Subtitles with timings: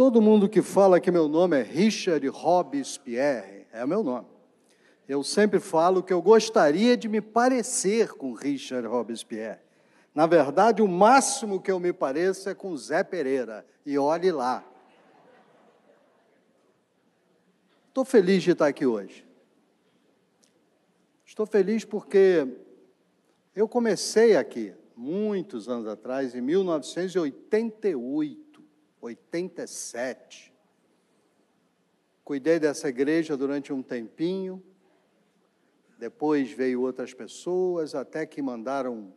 [0.00, 4.28] Todo mundo que fala que meu nome é Richard Robespierre, é meu nome.
[5.06, 9.60] Eu sempre falo que eu gostaria de me parecer com Richard Robespierre.
[10.14, 13.66] Na verdade, o máximo que eu me pareço é com Zé Pereira.
[13.84, 14.64] E olhe lá.
[17.88, 19.28] Estou feliz de estar aqui hoje.
[21.26, 22.48] Estou feliz porque
[23.54, 28.49] eu comecei aqui, muitos anos atrás, em 1988,
[29.00, 30.52] 87.
[32.22, 34.62] Cuidei dessa igreja durante um tempinho,
[35.98, 39.12] depois veio outras pessoas, até que mandaram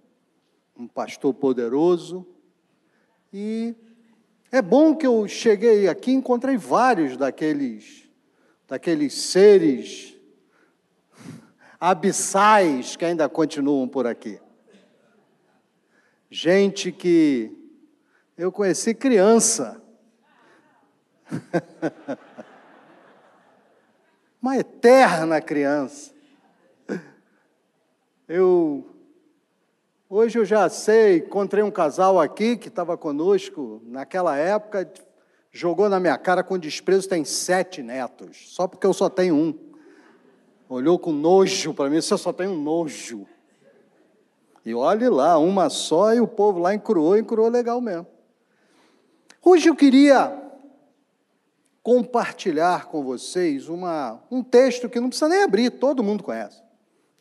[0.76, 2.28] um pastor poderoso.
[3.32, 3.76] E
[4.52, 8.10] é bom que eu cheguei aqui e encontrei vários daqueles,
[8.68, 10.18] daqueles seres
[11.80, 14.40] abissais que ainda continuam por aqui.
[16.30, 17.52] Gente que
[18.38, 19.83] eu conheci criança.
[24.42, 26.12] Uma eterna criança.
[28.28, 28.94] Eu
[30.16, 34.88] Hoje eu já sei, encontrei um casal aqui que estava conosco naquela época,
[35.52, 39.58] jogou na minha cara com desprezo, tem sete netos, só porque eu só tenho um.
[40.70, 43.26] Olhou com nojo para mim, você só tem um nojo.
[44.64, 48.06] E olhe lá, uma só e o povo lá encruou, encruou legal mesmo.
[49.42, 50.43] Hoje eu queria
[51.84, 56.64] compartilhar com vocês uma, um texto que não precisa nem abrir, todo mundo conhece.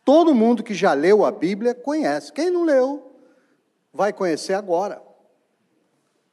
[0.05, 2.33] Todo mundo que já leu a Bíblia conhece.
[2.33, 3.13] Quem não leu,
[3.93, 5.03] vai conhecer agora.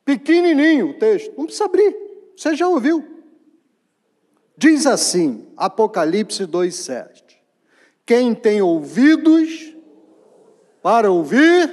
[0.06, 1.96] Pequenininho o texto, não precisa abrir,
[2.38, 3.18] você já ouviu.
[4.56, 7.38] Diz assim, Apocalipse 2,7:
[8.06, 9.76] Quem tem ouvidos
[10.82, 11.70] para ouvir,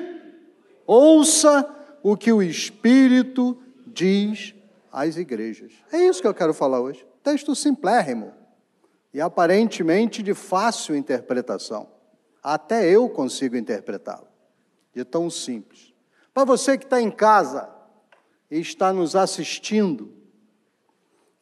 [0.86, 1.68] ouça
[2.02, 4.55] o que o Espírito diz
[4.96, 5.74] às igrejas.
[5.92, 7.06] É isso que eu quero falar hoje.
[7.22, 8.32] Texto simplérrimo
[9.12, 11.86] e aparentemente de fácil interpretação.
[12.42, 14.26] Até eu consigo interpretá-lo,
[14.94, 15.92] de tão simples.
[16.32, 17.68] Para você que está em casa
[18.50, 20.14] e está nos assistindo,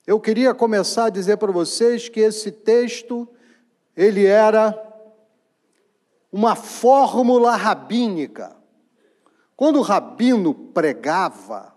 [0.05, 3.28] eu queria começar a dizer para vocês que esse texto,
[3.97, 4.77] ele era
[6.33, 8.57] uma fórmula rabínica.
[9.55, 11.74] Quando o rabino pregava,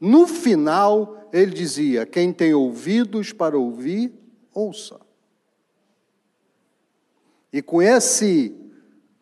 [0.00, 4.12] no final ele dizia: quem tem ouvidos para ouvir,
[4.52, 4.98] ouça.
[7.52, 8.56] E com esse,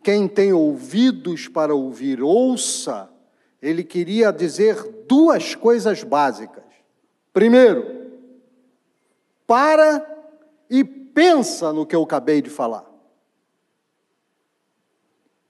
[0.02, 3.10] quem tem ouvidos para ouvir, ouça,
[3.60, 6.64] ele queria dizer duas coisas básicas.
[7.32, 8.12] Primeiro,
[9.46, 10.06] para
[10.68, 12.84] e pensa no que eu acabei de falar.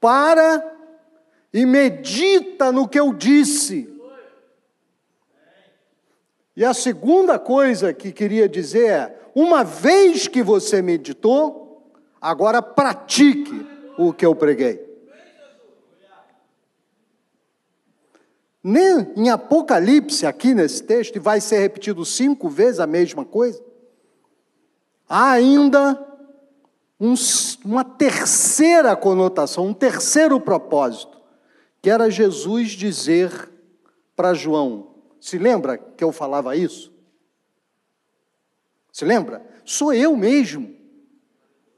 [0.00, 0.76] Para
[1.52, 3.97] e medita no que eu disse.
[6.58, 11.88] E a segunda coisa que queria dizer é: uma vez que você meditou,
[12.20, 13.64] agora pratique
[13.96, 14.84] o que eu preguei.
[18.60, 23.62] Nem em Apocalipse, aqui nesse texto, e vai ser repetido cinco vezes a mesma coisa,
[25.08, 26.04] há ainda
[26.98, 27.14] um,
[27.64, 31.20] uma terceira conotação, um terceiro propósito,
[31.80, 33.48] que era Jesus dizer
[34.16, 36.92] para João: se lembra que eu falava isso?
[38.92, 39.44] Se lembra?
[39.64, 40.76] Sou eu mesmo.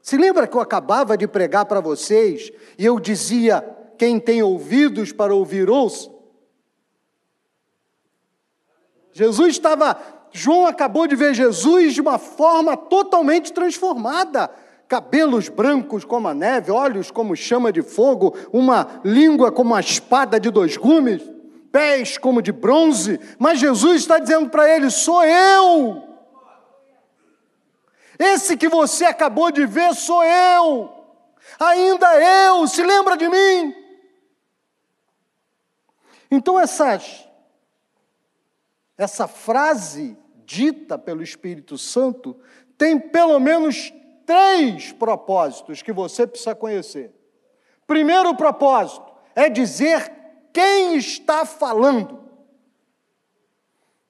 [0.01, 3.61] Se lembra que eu acabava de pregar para vocês e eu dizia:
[3.97, 6.09] quem tem ouvidos para ouvir, ouça?
[9.13, 9.99] Jesus estava,
[10.31, 14.49] João acabou de ver Jesus de uma forma totalmente transformada.
[14.87, 20.39] Cabelos brancos como a neve, olhos como chama de fogo, uma língua como uma espada
[20.39, 21.21] de dois gumes,
[21.71, 23.19] pés como de bronze.
[23.39, 26.09] Mas Jesus está dizendo para ele: sou eu.
[28.19, 30.93] Esse que você acabou de ver sou eu.
[31.59, 33.75] Ainda eu, se lembra de mim?
[36.29, 37.27] Então essas
[38.97, 40.15] essa frase
[40.45, 42.39] dita pelo Espírito Santo
[42.77, 43.91] tem pelo menos
[44.25, 47.11] três propósitos que você precisa conhecer.
[47.87, 50.20] Primeiro propósito é dizer
[50.53, 52.21] quem está falando.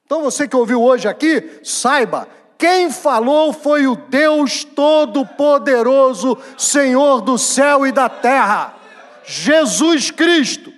[0.05, 2.27] Então você que ouviu hoje aqui, saiba,
[2.57, 8.75] quem falou foi o Deus Todo-Poderoso, Senhor do céu e da terra,
[9.23, 10.71] Jesus Cristo.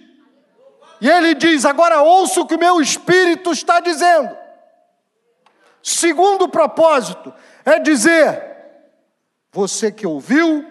[1.01, 4.33] E ele diz: agora ouça o que o meu espírito está dizendo.
[5.81, 7.33] Segundo propósito
[7.65, 8.41] é dizer:
[9.51, 10.65] você que ouviu,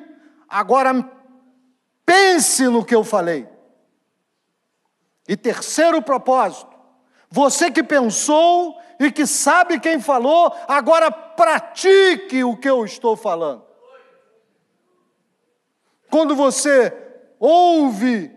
[0.49, 0.95] agora
[2.07, 3.52] pense no que eu falei.
[5.29, 6.73] E terceiro propósito,
[7.31, 13.65] você que pensou e que sabe quem falou, agora pratique o que eu estou falando.
[16.11, 16.93] Quando você
[17.39, 18.31] ouve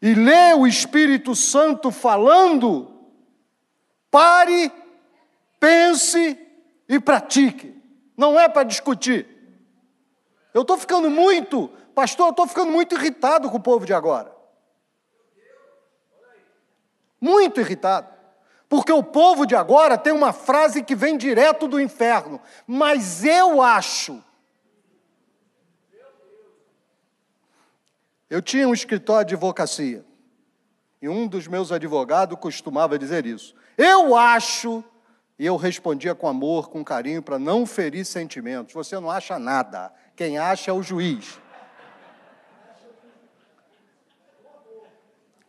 [0.00, 2.92] e lê o Espírito Santo falando,
[4.10, 4.70] pare,
[5.58, 6.38] pense
[6.88, 7.80] e pratique.
[8.16, 9.26] Não é para discutir.
[10.52, 14.31] Eu estou ficando muito, pastor, eu estou ficando muito irritado com o povo de agora.
[17.22, 18.08] Muito irritado.
[18.68, 22.40] Porque o povo de agora tem uma frase que vem direto do inferno.
[22.66, 24.20] Mas eu acho.
[28.28, 30.04] Eu tinha um escritório de advocacia.
[31.00, 33.54] E um dos meus advogados costumava dizer isso.
[33.78, 34.82] Eu acho,
[35.38, 38.74] e eu respondia com amor, com carinho, para não ferir sentimentos.
[38.74, 39.92] Você não acha nada.
[40.16, 41.38] Quem acha é o juiz.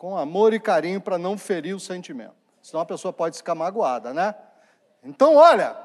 [0.03, 2.35] Com amor e carinho para não ferir o sentimento.
[2.61, 4.35] Senão a pessoa pode ficar magoada, né?
[5.01, 5.77] Então, olha,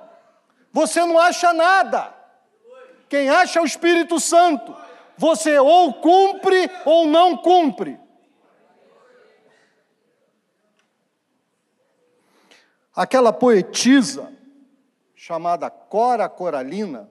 [0.73, 2.13] você não acha nada.
[3.09, 4.77] Quem acha é o Espírito Santo.
[5.17, 7.97] Você ou cumpre ou não cumpre.
[12.93, 14.33] Aquela poetisa
[15.15, 17.09] chamada Cora Coralina,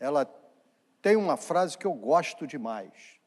[0.00, 0.26] ela
[1.02, 3.17] tem uma frase que eu gosto demais.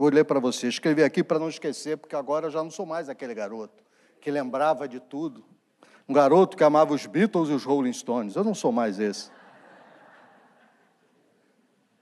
[0.00, 0.66] Vou ler para você.
[0.66, 3.84] Escrevi aqui para não esquecer, porque agora eu já não sou mais aquele garoto
[4.18, 5.44] que lembrava de tudo.
[6.08, 8.34] Um garoto que amava os Beatles e os Rolling Stones.
[8.34, 9.30] Eu não sou mais esse.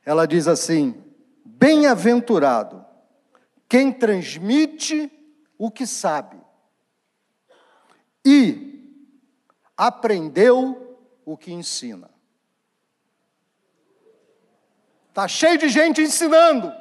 [0.06, 1.03] Ela diz assim:
[1.45, 2.87] Bem-aventurado
[3.69, 5.11] quem transmite
[5.59, 6.41] o que sabe
[8.25, 9.03] e
[9.77, 12.09] aprendeu o que ensina.
[15.09, 16.73] Está cheio de gente ensinando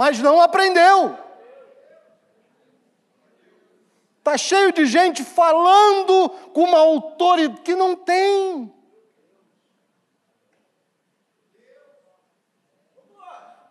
[0.00, 1.14] mas não aprendeu.
[4.18, 8.74] Está cheio de gente falando com uma autoridade que não tem.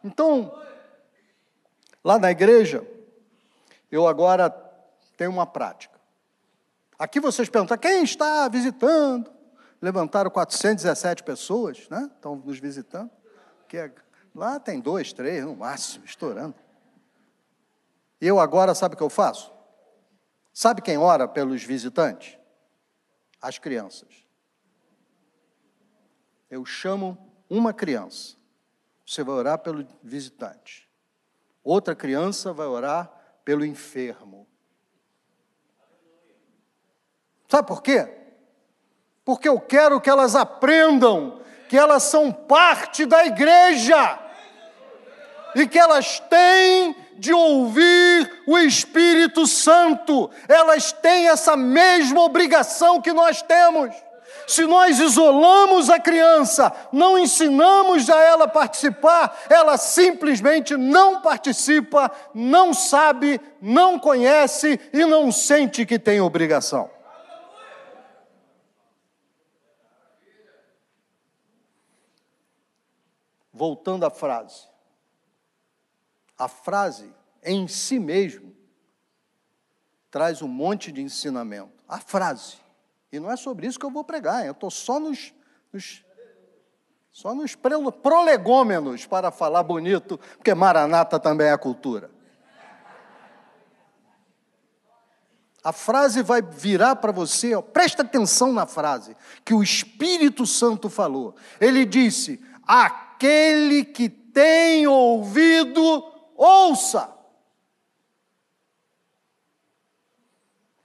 [0.03, 0.55] Então,
[2.03, 2.87] lá na igreja,
[3.91, 4.51] eu agora
[5.17, 5.99] tenho uma prática.
[6.99, 9.31] Aqui vocês perguntam, quem está visitando?
[9.81, 12.07] Levantaram 417 pessoas, né?
[12.13, 13.09] Estão nos visitando.
[13.67, 13.91] Que é
[14.39, 16.55] Lá tem dois, três, no máximo, estourando.
[18.21, 19.51] Eu agora, sabe o que eu faço?
[20.53, 22.39] Sabe quem ora pelos visitantes?
[23.41, 24.07] As crianças.
[26.49, 27.17] Eu chamo
[27.49, 28.37] uma criança.
[29.05, 30.89] Você vai orar pelo visitante.
[31.61, 33.11] Outra criança vai orar
[33.43, 34.47] pelo enfermo.
[37.49, 38.07] Sabe por quê?
[39.25, 44.28] Porque eu quero que elas aprendam que elas são parte da igreja
[45.55, 53.11] e que elas têm de ouvir o Espírito Santo, elas têm essa mesma obrigação que
[53.11, 53.93] nós temos.
[54.47, 62.73] Se nós isolamos a criança, não ensinamos a ela participar, ela simplesmente não participa, não
[62.73, 66.89] sabe, não conhece e não sente que tem obrigação.
[73.53, 74.68] Voltando à frase.
[76.39, 77.13] A frase
[77.43, 78.55] em si mesmo
[80.09, 81.71] traz um monte de ensinamento.
[81.87, 82.55] A frase.
[83.11, 85.33] E não é sobre isso que eu vou pregar, eu estou só nos,
[85.73, 86.05] nos,
[87.11, 92.09] só nos prolegômenos para falar bonito, porque Maranata também é cultura.
[95.61, 100.89] A frase vai virar para você, ó, presta atenção na frase que o Espírito Santo
[100.89, 101.35] falou.
[101.59, 106.01] Ele disse: aquele que tem ouvido,
[106.39, 107.13] ouça.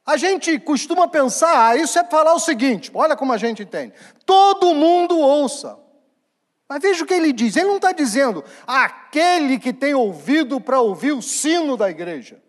[0.04, 3.94] A gente costuma pensar, ah, isso é falar o seguinte, olha como a gente entende.
[4.26, 5.78] Todo mundo ouça.
[6.68, 10.80] Mas veja o que ele diz, ele não está dizendo aquele que tem ouvido para
[10.80, 12.42] ouvir o sino da igreja,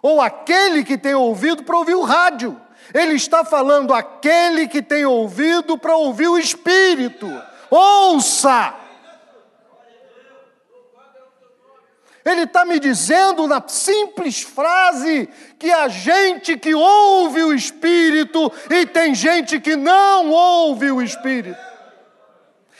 [0.00, 2.60] ou aquele que tem ouvido para ouvir o rádio.
[2.92, 7.28] Ele está falando aquele que tem ouvido para ouvir o Espírito
[7.72, 8.74] ouça.
[12.24, 18.86] Ele está me dizendo na simples frase que a gente que ouve o Espírito e
[18.86, 21.58] tem gente que não ouve o Espírito.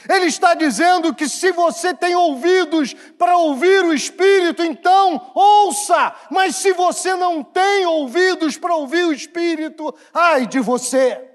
[0.08, 6.56] Ele está dizendo que se você tem ouvidos para ouvir o Espírito, então ouça, mas
[6.56, 11.28] se você não tem ouvidos para ouvir o Espírito, ai de você.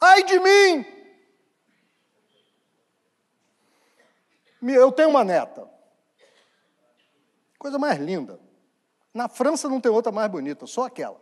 [0.00, 0.93] Ai de mim!
[4.72, 5.68] Eu tenho uma neta.
[7.58, 8.40] Coisa mais linda.
[9.12, 11.20] Na França não tem outra mais bonita, só aquela.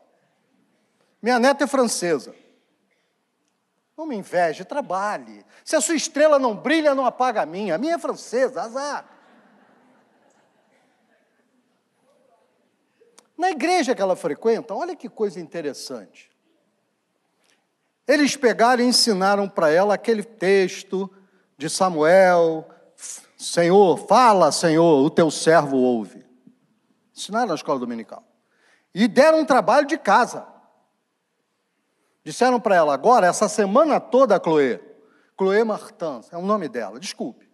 [1.21, 2.35] Minha neta é francesa.
[3.97, 5.45] Não me inveje, trabalhe.
[5.65, 7.75] Se a sua estrela não brilha, não apaga a minha.
[7.75, 9.09] A minha é francesa, azar.
[13.37, 16.31] Na igreja que ela frequenta, olha que coisa interessante.
[18.07, 21.11] Eles pegaram e ensinaram para ela aquele texto
[21.57, 22.69] de Samuel:
[23.43, 26.25] Senhor, fala, Senhor, o teu servo ouve.
[27.13, 28.23] Ensinaram na escola dominical.
[28.95, 30.47] E deram um trabalho de casa.
[32.23, 34.81] Disseram para ela: agora, essa semana toda, Chloe,
[35.37, 37.51] Chloe Martins, é o nome dela, desculpe.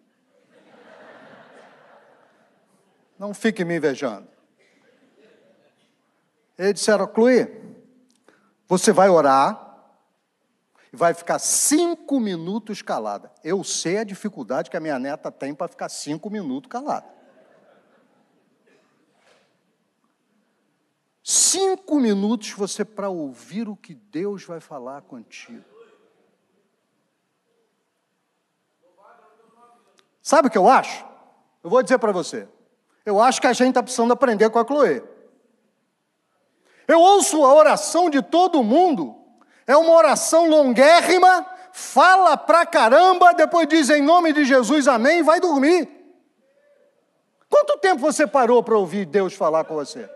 [3.18, 4.28] Não fique me invejando.
[6.58, 7.48] Eles disseram, Chloe,
[8.68, 9.67] você vai orar
[10.92, 13.32] e vai ficar cinco minutos calada.
[13.44, 17.06] Eu sei a dificuldade que a minha neta tem para ficar cinco minutos calada.
[21.22, 25.64] Cinco minutos você para ouvir o que Deus vai falar contigo.
[30.22, 31.06] Sabe o que eu acho?
[31.62, 32.48] Eu vou dizer para você.
[33.04, 35.02] Eu acho que a gente está precisando aprender com a Chloe.
[36.86, 39.17] Eu ouço a oração de todo mundo,
[39.68, 45.22] é uma oração longuérrima, fala pra caramba, depois diz em nome de Jesus amém e
[45.22, 45.86] vai dormir.
[47.50, 50.10] Quanto tempo você parou para ouvir Deus falar com você?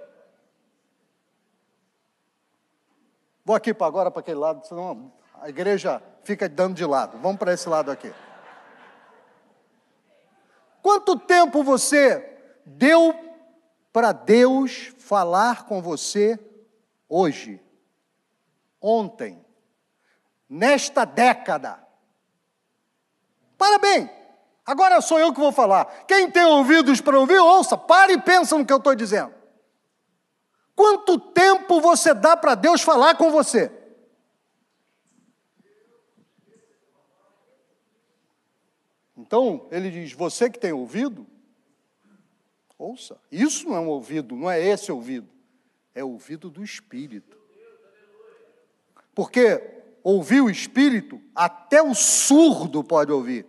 [3.45, 7.19] Vou aqui para agora, para aquele lado, senão a igreja fica dando de lado.
[7.19, 8.11] Vamos para esse lado aqui.
[10.81, 13.15] Quanto tempo você deu
[13.93, 16.39] para Deus falar com você
[17.07, 17.61] hoje,
[18.83, 19.45] ontem,
[20.49, 21.83] nesta década.
[23.57, 24.11] Parabéns!
[24.65, 26.05] Agora sou eu que vou falar.
[26.07, 29.33] Quem tem ouvidos para ouvir, ouça, pare e pensa no que eu estou dizendo.
[30.75, 33.71] Quanto tempo você dá para Deus falar com você?
[39.17, 41.27] Então, ele diz: você que tem ouvido,
[42.79, 43.21] ouça.
[43.31, 45.33] Isso não é um ouvido, não é esse ouvido
[45.95, 47.39] é ouvido do Espírito.
[49.15, 49.61] Porque
[50.03, 53.47] ouvir o Espírito, até o surdo pode ouvir.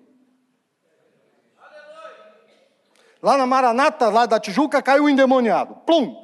[3.22, 5.76] Lá na Maranata, lá da Tijuca, caiu um endemoniado.
[5.86, 6.22] Plum!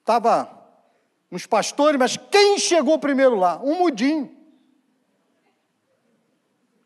[0.00, 0.50] Estava
[1.30, 3.60] uns pastores, mas quem chegou primeiro lá?
[3.62, 4.34] Um mudinho.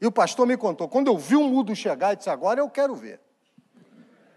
[0.00, 2.70] E o pastor me contou, quando eu vi um mudo chegar, ele disse, agora eu
[2.70, 3.20] quero ver.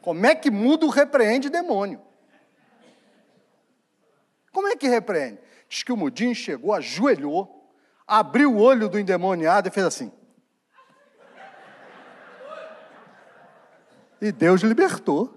[0.02, 2.02] Como é que mudo repreende demônio?
[4.52, 5.40] Como é que repreende?
[5.72, 7.74] Diz que o mudinho chegou, ajoelhou,
[8.06, 10.12] abriu o olho do endemoniado e fez assim.
[14.20, 15.34] E Deus libertou.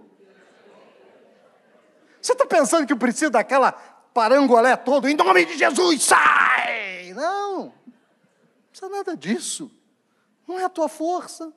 [2.21, 3.71] Você está pensando que precisa daquela
[4.13, 7.13] parangolé todo, em nome de Jesus, sai!
[7.13, 7.73] Não, não
[8.73, 9.71] precisa nada disso.
[10.49, 11.53] Não é a tua força,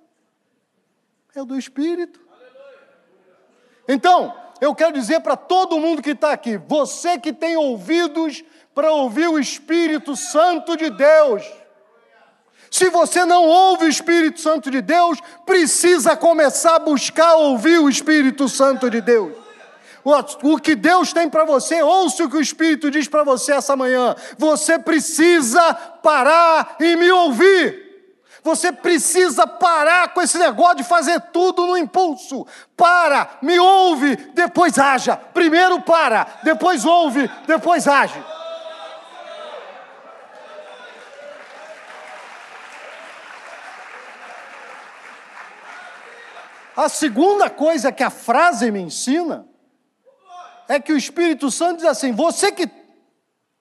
[1.33, 2.19] é do Espírito.
[3.87, 8.43] Então, eu quero dizer para todo mundo que está aqui, você que tem ouvidos
[8.77, 11.43] para ouvir o Espírito Santo de Deus,
[12.69, 15.17] se você não ouve o Espírito Santo de Deus,
[15.47, 19.33] precisa começar a buscar ouvir o Espírito Santo de Deus.
[20.43, 23.75] O que Deus tem para você, ouça o que o Espírito diz para você essa
[23.75, 24.15] manhã.
[24.37, 27.83] Você precisa parar e me ouvir.
[28.43, 32.45] Você precisa parar com esse negócio de fazer tudo no impulso.
[32.75, 35.17] Para, me ouve, depois haja.
[35.17, 38.36] Primeiro para, depois ouve, depois age.
[46.77, 49.47] A segunda coisa que a frase me ensina
[50.67, 52.69] é que o Espírito Santo diz assim: você que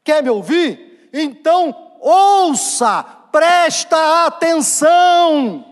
[0.05, 5.65] quer me ouvir, então ouça presta atenção.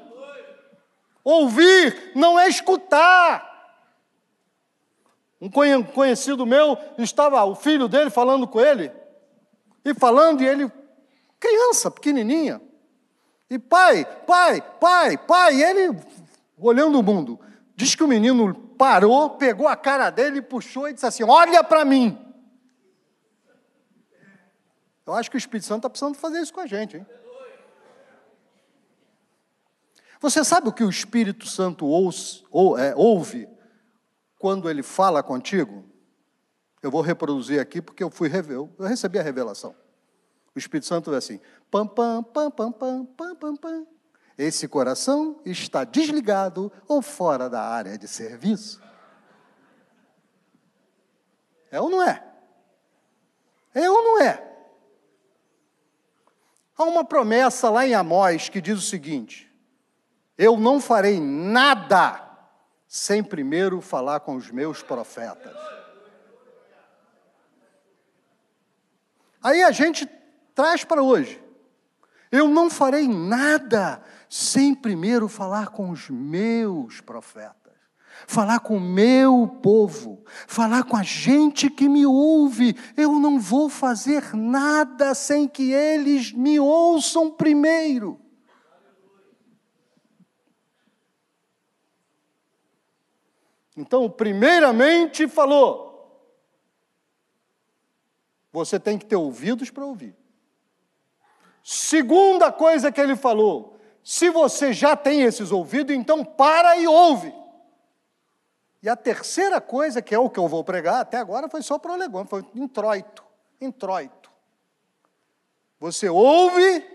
[1.23, 3.53] Ouvir não é escutar.
[5.39, 5.51] Um
[5.83, 8.91] conhecido meu estava, o filho dele falando com ele,
[9.85, 10.73] e falando, e ele,
[11.39, 12.59] criança, pequenininha,
[13.51, 15.99] e pai, pai, pai, pai, e ele
[16.57, 17.41] olhando o mundo.
[17.77, 21.85] Diz que o menino parou, pegou a cara dele, puxou e disse assim: Olha para
[21.85, 22.19] mim.
[25.07, 27.07] Eu acho que o Espírito Santo está precisando fazer isso com a gente, hein?
[30.21, 33.47] Você sabe o que o Espírito Santo ouve, ou, é, ouve
[34.39, 35.85] quando ele fala contigo?
[36.83, 39.75] Eu vou reproduzir aqui porque eu fui eu recebi a revelação.
[40.55, 43.87] O Espírito Santo é assim: pam pam pam pam pam pam pam pam.
[44.37, 48.83] Esse coração está desligado ou fora da área de serviço.
[51.71, 52.25] É ou não é?
[53.73, 54.55] É ou não é?
[56.77, 59.53] Há uma promessa lá em Amós que diz o seguinte:
[60.37, 62.21] Eu não farei nada
[62.89, 65.57] sem primeiro falar com os meus profetas.
[69.43, 70.07] Aí a gente
[70.55, 71.43] traz para hoje.
[72.33, 74.03] Eu não farei nada
[74.37, 77.73] sem primeiro falar com os meus profetas
[78.27, 82.75] falar com o meu povo, falar com a gente que me ouve.
[82.97, 88.19] Eu não vou fazer nada sem que eles me ouçam primeiro.
[93.77, 96.33] Então, primeiramente falou,
[98.53, 100.17] você tem que ter ouvidos para ouvir.
[101.63, 103.74] Segunda coisa que ele falou,
[104.05, 107.35] se você já tem esses ouvidos, então para e ouve.
[108.83, 111.79] E a terceira coisa, que é o que eu vou pregar, até agora foi só
[111.79, 113.25] prolegômetro, foi introito,
[113.59, 114.31] introito.
[115.81, 116.87] Você ouve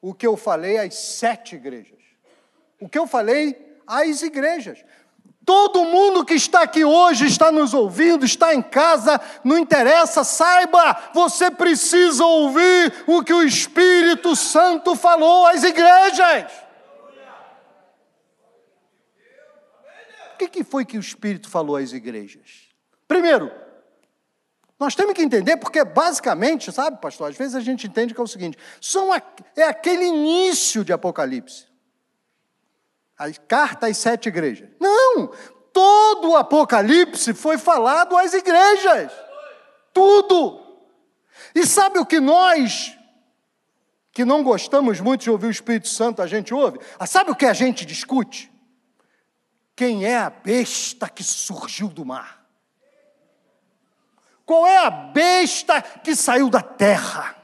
[0.00, 1.98] o que eu falei às sete igrejas.
[2.80, 4.84] O que eu falei às igrejas.
[5.44, 11.10] Todo mundo que está aqui hoje, está nos ouvindo, está em casa, não interessa, saiba,
[11.12, 16.50] você precisa ouvir o que o Espírito Santo falou às igrejas.
[20.34, 22.68] O que, foi que o Espírito falou às igrejas?
[23.06, 23.52] Primeiro,
[24.80, 28.24] nós temos que entender, porque basicamente, sabe, pastor, às vezes a gente entende que é
[28.24, 31.73] o seguinte: são é aquele início de Apocalipse.
[33.18, 34.68] A carta às sete igrejas.
[34.80, 35.30] Não!
[35.72, 39.12] Todo o Apocalipse foi falado às igrejas.
[39.92, 40.60] Tudo.
[41.54, 42.96] E sabe o que nós,
[44.12, 46.78] que não gostamos muito de ouvir o Espírito Santo, a gente ouve?
[46.98, 48.52] Ah, sabe o que a gente discute?
[49.76, 52.44] Quem é a besta que surgiu do mar?
[54.46, 57.43] Qual é a besta que saiu da terra?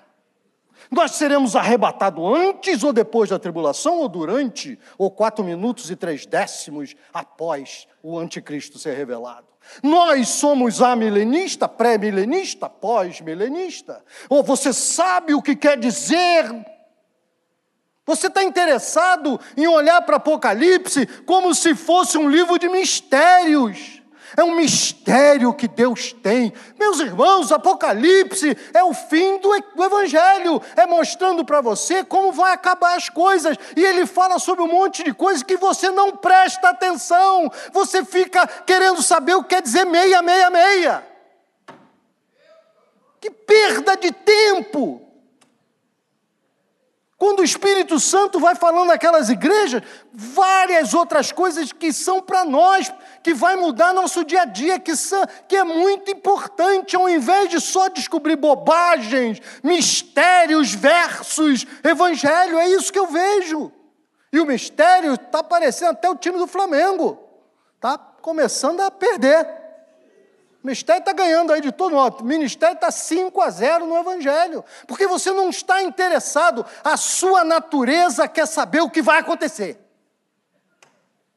[0.90, 6.26] Nós seremos arrebatados antes ou depois da tribulação, ou durante, ou quatro minutos e três
[6.26, 9.46] décimos após o anticristo ser revelado.
[9.82, 14.02] Nós somos amilenista, pré-milenista, pós-milenista.
[14.28, 16.44] Ou você sabe o que quer dizer
[18.10, 23.99] você está interessado em olhar para Apocalipse como se fosse um livro de mistérios.
[24.36, 26.52] É um mistério que Deus tem.
[26.78, 32.96] Meus irmãos, Apocalipse é o fim do, Evangelho, é mostrando para você como vai acabar
[32.96, 33.56] as coisas.
[33.76, 37.50] E ele fala sobre um monte de coisas que você não presta atenção.
[37.72, 41.06] Você fica querendo saber o que quer dizer meia, meia, meia.
[43.20, 45.09] Que perda de tempo!
[47.20, 52.90] Quando o Espírito Santo vai falando naquelas igrejas, várias outras coisas que são para nós,
[53.22, 57.50] que vai mudar nosso dia a dia, que, são, que é muito importante, ao invés
[57.50, 63.70] de só descobrir bobagens, mistérios versus evangelho, é isso que eu vejo.
[64.32, 67.22] E o mistério está parecendo até o time do Flamengo,
[67.76, 69.59] está começando a perder.
[70.62, 72.20] O ministério está ganhando aí de todo mundo.
[72.20, 74.62] O ministério está 5 a 0 no Evangelho.
[74.86, 79.80] Porque você não está interessado, a sua natureza quer saber o que vai acontecer.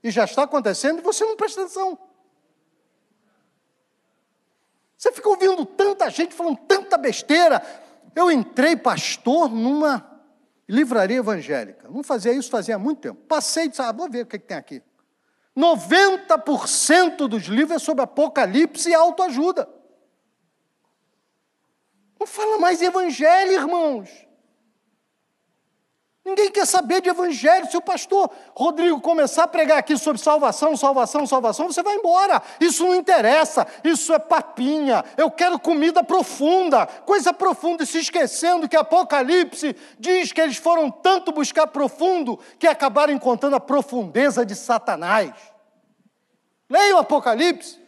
[0.03, 1.97] E já está acontecendo e você não presta atenção.
[4.97, 7.61] Você fica ouvindo tanta gente falando tanta besteira.
[8.13, 10.05] Eu entrei pastor numa
[10.67, 11.87] livraria evangélica.
[11.89, 13.21] Não fazia isso fazia muito tempo.
[13.27, 14.83] Passei e disse, ah, vou ver o que, que tem aqui.
[15.57, 19.69] 90% dos livros é sobre Apocalipse e autoajuda.
[22.19, 24.09] Não fala mais evangelho, irmãos.
[26.25, 27.69] Ninguém quer saber de evangelho.
[27.69, 32.41] Se o pastor Rodrigo começar a pregar aqui sobre salvação, salvação, salvação, você vai embora.
[32.61, 33.67] Isso não interessa.
[33.83, 35.03] Isso é papinha.
[35.17, 40.89] Eu quero comida profunda, coisa profunda, e se esquecendo que Apocalipse diz que eles foram
[40.89, 45.33] tanto buscar profundo que acabaram encontrando a profundeza de Satanás.
[46.69, 47.83] Leia o Apocalipse.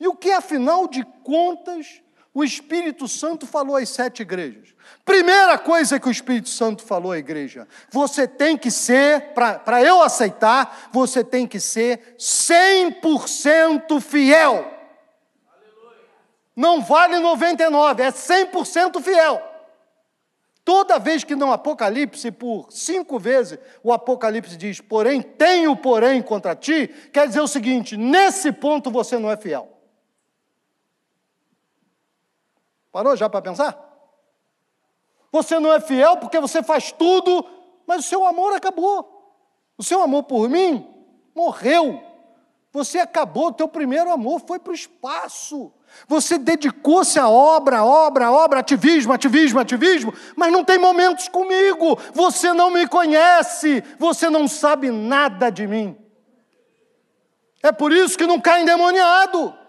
[0.00, 2.02] E o que, afinal de contas,
[2.34, 4.74] o Espírito Santo falou às sete igrejas?
[5.04, 10.02] Primeira coisa que o Espírito Santo falou à igreja: você tem que ser, para eu
[10.02, 14.70] aceitar, você tem que ser 100% fiel.
[16.54, 19.42] Não vale 99, é 100% fiel.
[20.64, 26.54] Toda vez que no Apocalipse, por cinco vezes, o Apocalipse diz, porém, tenho porém contra
[26.54, 29.71] ti, quer dizer o seguinte: nesse ponto você não é fiel.
[32.92, 33.76] Parou já para pensar?
[35.32, 37.44] Você não é fiel porque você faz tudo,
[37.86, 39.08] mas o seu amor acabou.
[39.78, 40.86] O seu amor por mim
[41.34, 42.02] morreu.
[42.70, 45.72] Você acabou, o teu primeiro amor foi para o espaço.
[46.06, 51.98] Você dedicou-se à obra, obra, obra, ativismo, ativismo, ativismo, mas não tem momentos comigo.
[52.14, 55.96] Você não me conhece, você não sabe nada de mim.
[57.62, 59.61] É por isso que não cai endemoniado.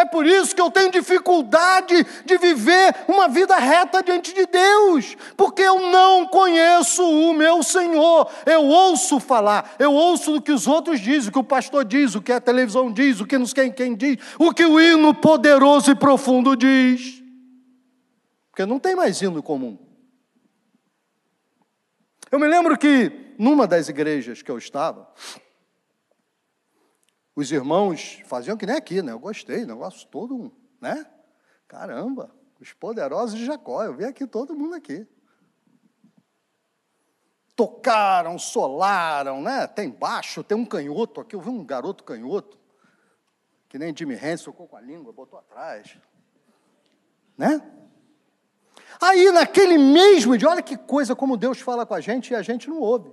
[0.00, 5.14] É por isso que eu tenho dificuldade de viver uma vida reta diante de Deus,
[5.36, 8.26] porque eu não conheço o meu Senhor.
[8.46, 12.14] Eu ouço falar, eu ouço o que os outros dizem, o que o pastor diz,
[12.14, 15.12] o que a televisão diz, o que nos quem, quem diz, o que o hino
[15.12, 17.22] poderoso e profundo diz.
[18.50, 19.78] Porque não tem mais hino comum.
[22.32, 25.06] Eu me lembro que numa das igrejas que eu estava,
[27.40, 29.12] os irmãos faziam que nem aqui, né?
[29.12, 31.06] Eu gostei, negócio todo, né?
[31.66, 35.06] Caramba, os poderosos de Jacó, eu vi aqui todo mundo aqui.
[37.56, 39.66] Tocaram, solaram, né?
[39.66, 42.58] Tem baixo, tem um canhoto aqui, eu vi um garoto canhoto,
[43.68, 45.96] que nem Jimmy Hendrix, tocou com a língua, botou atrás.
[47.38, 47.58] Né?
[49.00, 52.42] Aí, naquele mesmo dia, olha que coisa como Deus fala com a gente e a
[52.42, 53.10] gente não ouve.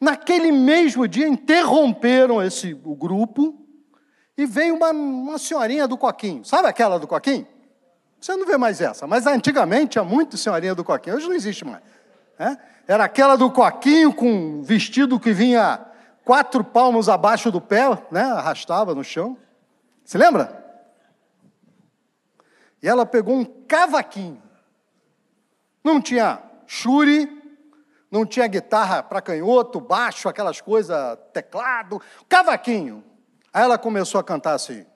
[0.00, 3.66] Naquele mesmo dia, interromperam esse, o grupo
[4.36, 6.44] e veio uma, uma senhorinha do coquinho.
[6.44, 7.46] Sabe aquela do coquinho?
[8.20, 11.64] Você não vê mais essa, mas antigamente tinha muito senhorinha do coquinho, hoje não existe
[11.64, 11.82] mais.
[12.38, 12.56] Né?
[12.86, 15.84] Era aquela do coquinho com vestido que vinha
[16.24, 18.22] quatro palmos abaixo do pé, né?
[18.22, 19.36] arrastava no chão.
[20.04, 20.64] Se lembra?
[22.82, 24.42] E ela pegou um cavaquinho.
[25.82, 27.37] Não tinha churi,
[28.10, 33.04] não tinha guitarra para canhoto, baixo, aquelas coisas, teclado, cavaquinho.
[33.52, 34.86] Aí ela começou a cantar assim: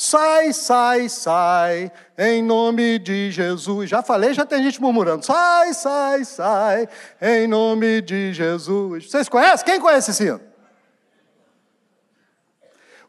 [0.00, 3.90] Sai, sai, sai, em nome de Jesus.
[3.90, 5.26] Já falei, já tem gente murmurando.
[5.26, 6.88] Sai, sai, sai,
[7.20, 9.10] em nome de Jesus.
[9.10, 9.66] Vocês conhecem?
[9.66, 10.40] Quem conhece esse hino?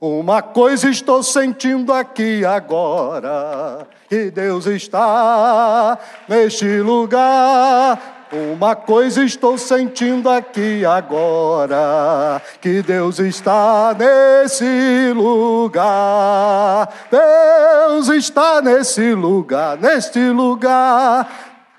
[0.02, 8.19] Uma coisa estou sentindo aqui agora, que Deus está neste lugar.
[8.32, 16.88] Uma coisa estou sentindo aqui agora, que Deus está nesse lugar.
[17.10, 21.28] Deus está nesse lugar, neste lugar.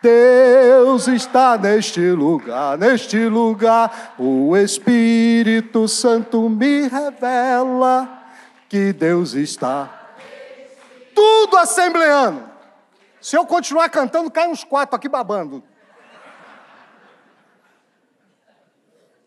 [0.03, 4.15] Deus está neste lugar, neste lugar.
[4.19, 8.09] O Espírito Santo me revela
[8.69, 9.89] que Deus está.
[11.15, 12.43] Tudo assembleando.
[13.21, 15.70] Se eu continuar cantando, cai uns quatro aqui babando.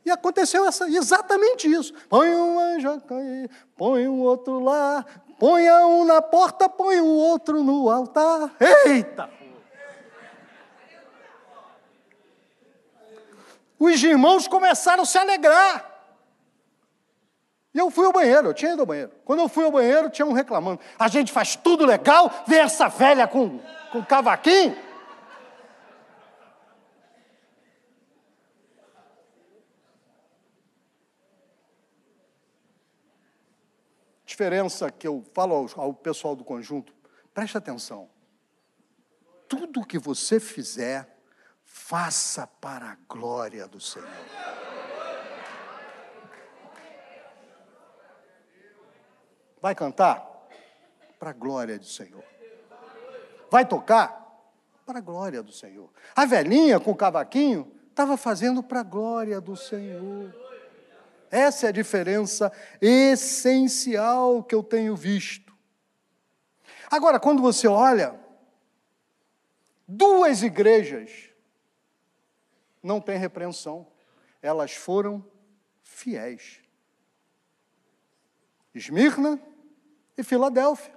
[0.05, 1.93] E aconteceu essa, exatamente isso.
[2.09, 5.05] Põe um anjo aqui, põe um outro lá,
[5.39, 8.51] põe um na porta, põe o outro no altar.
[8.85, 9.29] Eita!
[13.79, 15.93] Os irmãos começaram a se alegrar.
[17.73, 19.11] E eu fui ao banheiro, eu tinha ido ao banheiro.
[19.25, 20.79] Quando eu fui ao banheiro, tinha um reclamando.
[20.97, 23.59] A gente faz tudo legal, vem essa velha com,
[23.91, 24.77] com cavaquinho.
[34.43, 36.93] Diferença que eu falo ao, ao pessoal do conjunto,
[37.33, 38.09] preste atenção.
[39.47, 41.17] Tudo que você fizer,
[41.63, 44.09] faça para a glória do Senhor.
[49.61, 50.29] Vai cantar?
[51.17, 52.23] Para a glória do Senhor.
[53.49, 54.21] Vai tocar?
[54.85, 55.89] Para a glória do Senhor.
[56.13, 60.35] A velhinha com o cavaquinho estava fazendo para a glória do Senhor.
[61.33, 65.51] Essa é a diferença essencial que eu tenho visto.
[66.91, 68.13] Agora, quando você olha,
[69.87, 71.31] duas igrejas
[72.83, 73.87] não têm repreensão,
[74.43, 75.25] elas foram
[75.81, 76.59] fiéis.
[78.75, 79.41] Esmirna
[80.15, 80.93] e Filadélfia.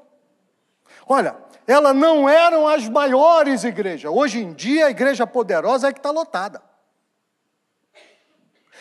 [1.07, 1.35] Olha,
[1.67, 4.13] elas não eram as maiores igrejas.
[4.13, 6.76] Hoje em dia, a igreja poderosa é que está lotada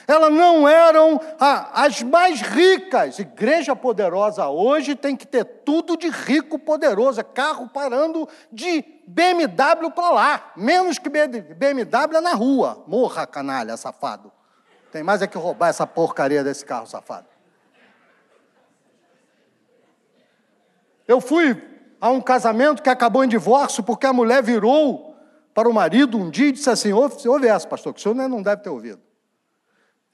[0.08, 3.20] elas não eram as mais ricas.
[3.20, 9.92] Igreja poderosa hoje tem que ter tudo de rico poderoso, é carro parando de BMW
[9.92, 12.84] para lá, menos que BMW é na rua.
[12.88, 14.32] Morra, canalha, safado.
[14.92, 17.28] Tem mais é que roubar essa porcaria desse carro safado.
[21.08, 21.62] Eu fui
[22.00, 25.16] a um casamento que acabou em divórcio porque a mulher virou
[25.54, 28.16] para o marido um dia e disse assim: ouve, ouve essa, pastor, que o senhor
[28.28, 29.02] não deve ter ouvido.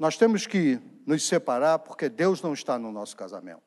[0.01, 3.61] Nós temos que nos separar porque Deus não está no nosso casamento.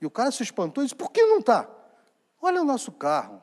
[0.00, 1.68] E o cara se espantou e disse: Por que não está?
[2.40, 3.42] Olha o nosso carro.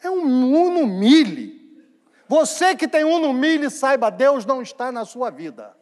[0.00, 1.84] É um Uno Mille.
[2.28, 5.76] Você que tem Uno Mille, saiba, Deus não está na sua vida.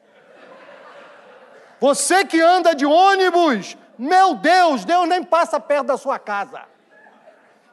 [1.78, 6.62] Você que anda de ônibus, meu Deus, Deus nem passa perto da sua casa.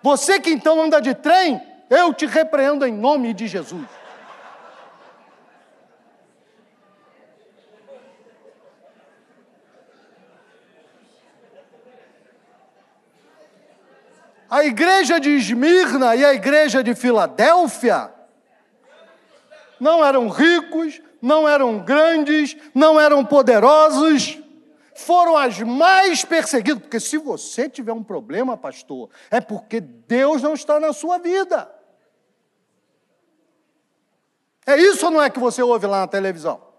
[0.01, 4.00] Você que então anda de trem, eu te repreendo em nome de Jesus.
[14.51, 18.11] A igreja de Esmirna e a igreja de Filadélfia
[19.79, 24.37] não eram ricos, não eram grandes, não eram poderosos,
[24.93, 26.83] foram as mais perseguidas.
[26.83, 31.73] Porque se você tiver um problema, pastor, é porque Deus não está na sua vida.
[34.65, 36.70] É isso ou não é que você ouve lá na televisão?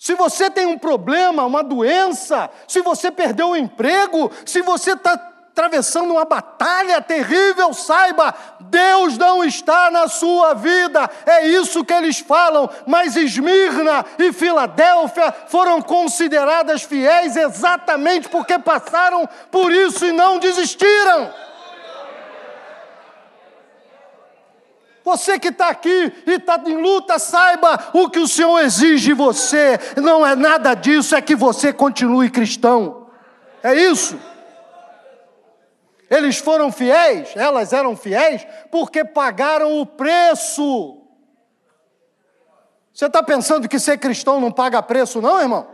[0.00, 5.12] Se você tem um problema, uma doença, se você perdeu o emprego, se você está
[5.12, 11.10] atravessando uma batalha terrível, saiba, Deus não está na sua vida.
[11.26, 12.70] É isso que eles falam.
[12.86, 21.30] Mas Esmirna e Filadélfia foram consideradas fiéis exatamente porque passaram por isso e não desistiram.
[25.10, 29.12] Você que está aqui e está em luta, saiba o que o Senhor exige de
[29.12, 29.76] você.
[29.96, 33.10] Não é nada disso, é que você continue cristão.
[33.60, 34.16] É isso.
[36.08, 41.04] Eles foram fiéis, elas eram fiéis, porque pagaram o preço.
[42.94, 45.66] Você está pensando que ser cristão não paga preço, não, irmão?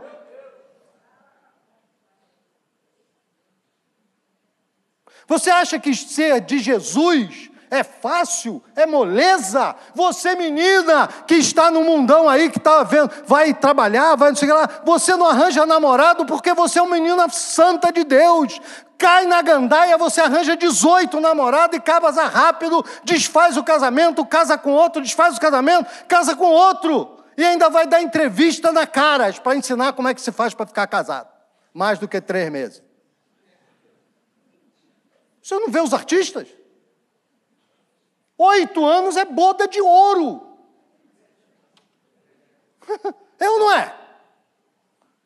[5.27, 9.75] Você acha que ser de Jesus é fácil, é moleza.
[9.93, 14.51] Você, menina, que está no mundão aí, que está vendo, vai trabalhar, vai não sei
[14.51, 18.59] lá, você não arranja namorado porque você é uma menina santa de Deus.
[18.97, 24.71] Cai na gandaia, você arranja 18 namorados e casa rápido, desfaz o casamento, casa com
[24.71, 27.17] outro, desfaz o casamento, casa com outro.
[27.37, 30.65] E ainda vai dar entrevista na Caras para ensinar como é que se faz para
[30.65, 31.27] ficar casado.
[31.73, 32.81] Mais do que três meses.
[35.43, 36.56] Você não vê os artistas?
[38.37, 40.45] Oito anos é boda de ouro.
[43.39, 44.07] é ou não é?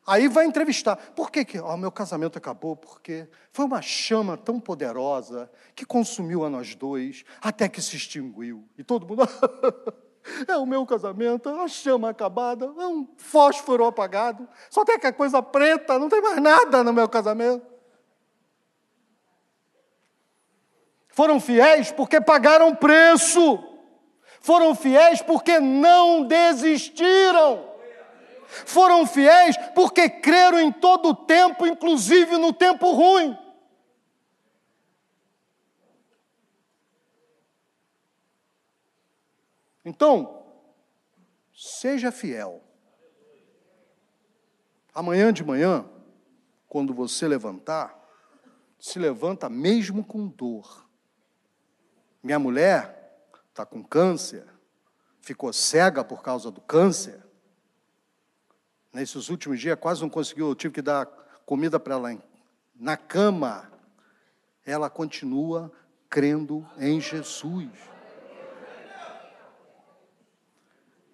[0.06, 0.96] Aí vai entrevistar.
[0.96, 2.74] Por que, que oh, meu casamento acabou?
[2.74, 8.64] Porque foi uma chama tão poderosa que consumiu a nós dois até que se extinguiu.
[8.76, 9.22] E todo mundo.
[10.48, 14.48] é o meu casamento, a chama acabada, é um fósforo apagado.
[14.70, 17.71] Só tem aquela coisa preta, não tem mais nada no meu casamento.
[21.12, 23.62] Foram fiéis porque pagaram preço.
[24.40, 27.70] Foram fiéis porque não desistiram.
[28.48, 33.38] Foram fiéis porque creram em todo o tempo, inclusive no tempo ruim.
[39.84, 40.44] Então,
[41.54, 42.62] seja fiel.
[44.94, 45.84] Amanhã de manhã,
[46.68, 47.98] quando você levantar,
[48.78, 50.91] se levanta mesmo com dor.
[52.22, 54.46] Minha mulher está com câncer,
[55.20, 57.20] ficou cega por causa do câncer.
[58.92, 61.06] Nesses últimos dias quase não conseguiu, eu tive que dar
[61.44, 62.22] comida para ela
[62.74, 63.70] na cama.
[64.64, 65.72] Ela continua
[66.08, 67.70] crendo em Jesus.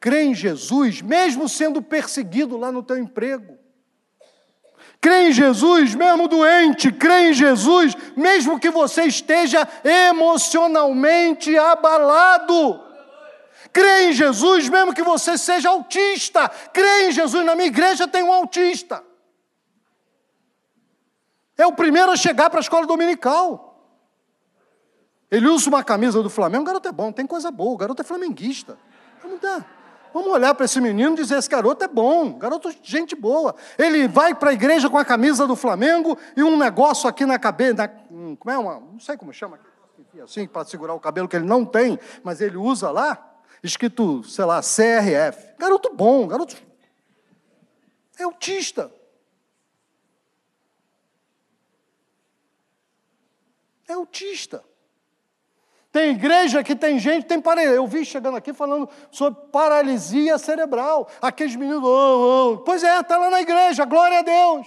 [0.00, 3.58] Crê em Jesus, mesmo sendo perseguido lá no teu emprego.
[5.00, 12.82] Crê em Jesus, mesmo doente, crê em Jesus, mesmo que você esteja emocionalmente abalado.
[13.72, 16.48] Crê em Jesus, mesmo que você seja autista.
[16.72, 17.44] Crê em Jesus.
[17.44, 19.04] Na minha igreja tem um autista.
[21.56, 23.64] É o primeiro a chegar para a escola dominical.
[25.30, 28.00] Ele usa uma camisa do Flamengo, o garoto é bom, tem coisa boa, o garoto
[28.00, 28.78] é flamenguista.
[29.22, 29.77] Vamos dar.
[30.12, 33.54] Vamos olhar para esse menino e dizer: esse garoto é bom, garoto gente boa.
[33.78, 37.38] Ele vai para a igreja com a camisa do Flamengo e um negócio aqui na
[37.38, 39.58] cabeça, na, como é uma, não sei como chama
[40.22, 44.44] assim, para segurar o cabelo que ele não tem, mas ele usa lá, escrito, sei
[44.44, 45.54] lá, CRF.
[45.58, 46.56] Garoto bom, garoto.
[48.18, 48.92] É autista.
[53.86, 54.64] É autista.
[55.90, 57.76] Tem igreja que tem gente, tem paralisia.
[57.76, 61.08] Eu vi chegando aqui falando sobre paralisia cerebral.
[61.20, 62.58] Aqueles meninos, oh, oh.
[62.58, 64.66] pois é, está lá na igreja, glória a Deus.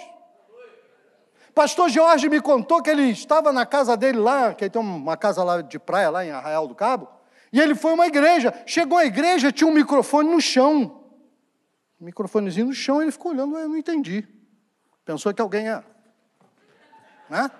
[1.53, 5.17] Pastor Jorge me contou que ele estava na casa dele lá, que ele tem uma
[5.17, 7.09] casa lá de praia, lá em Arraial do Cabo,
[7.51, 8.53] e ele foi uma igreja.
[8.65, 11.03] Chegou à igreja, tinha um microfone no chão.
[11.99, 14.27] Um microfonezinho no chão, ele ficou olhando, eu não entendi.
[15.03, 15.83] Pensou que alguém ia.
[17.29, 17.51] Né?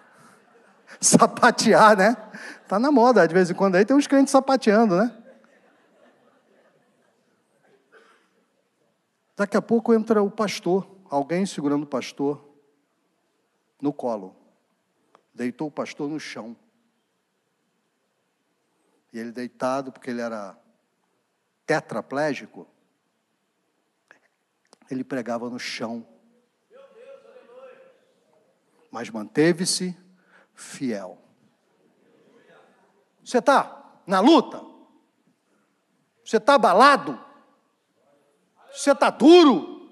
[1.00, 2.16] Sapatear, né?
[2.70, 5.12] Está na moda, de vez em quando aí tem uns crentes sapateando, né?
[9.36, 12.48] Daqui a pouco entra o pastor, alguém segurando o pastor
[13.82, 14.36] no colo.
[15.34, 16.56] Deitou o pastor no chão.
[19.12, 20.56] E ele deitado, porque ele era
[21.66, 22.68] tetraplégico,
[24.88, 26.06] ele pregava no chão.
[28.92, 29.98] Mas manteve-se
[30.54, 31.29] fiel.
[33.30, 34.60] Você está na luta?
[36.24, 37.16] Você está abalado?
[38.72, 39.88] Você está duro?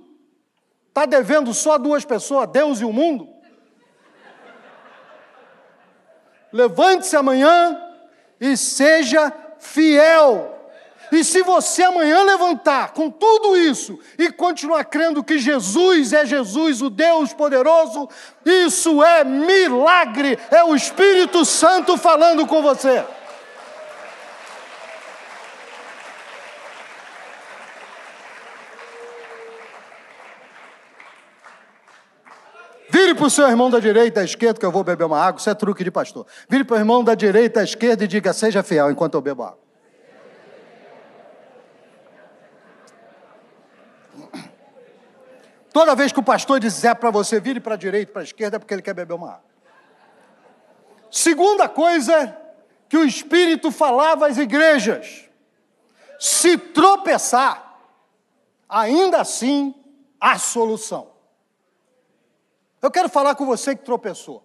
[0.89, 3.29] Está devendo só duas pessoas, Deus e o mundo?
[6.53, 7.81] Levante-se amanhã
[8.41, 10.57] e seja fiel.
[11.13, 16.83] E se você amanhã levantar com tudo isso e continuar crendo que Jesus é Jesus,
[16.83, 18.09] o Deus poderoso,
[18.45, 23.05] isso é milagre, é o Espírito Santo falando com você.
[32.91, 35.41] Vire para o seu irmão da direita, à esquerda, que eu vou beber uma água.
[35.41, 36.25] Isso é truque de pastor.
[36.49, 39.43] Vire para o irmão da direita, à esquerda e diga: Seja fiel enquanto eu bebo
[39.43, 39.59] água.
[45.73, 48.57] Toda vez que o pastor disser para você vire para a direita, para a esquerda,
[48.57, 49.45] é porque ele quer beber uma água.
[51.11, 52.37] Segunda coisa
[52.89, 55.29] que o Espírito falava às igrejas:
[56.19, 57.79] se tropeçar,
[58.69, 59.75] ainda assim
[60.21, 61.18] há solução.
[62.81, 64.45] Eu quero falar com você que tropeçou.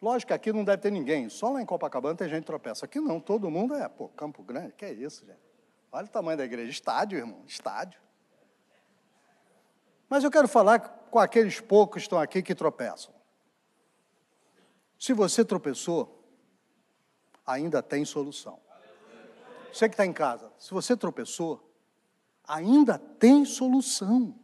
[0.00, 2.86] Lógico que aqui não deve ter ninguém, só lá em Copacabana tem gente que tropeça.
[2.86, 5.38] Aqui não, todo mundo é, pô, Campo Grande, que é isso, gente?
[5.92, 8.00] Olha o tamanho da igreja, estádio, irmão, estádio.
[10.08, 13.12] Mas eu quero falar com aqueles poucos que estão aqui que tropeçam.
[14.98, 16.24] Se você tropeçou,
[17.46, 18.58] ainda tem solução.
[19.72, 21.70] Você que está em casa, se você tropeçou,
[22.46, 24.34] ainda tem solução.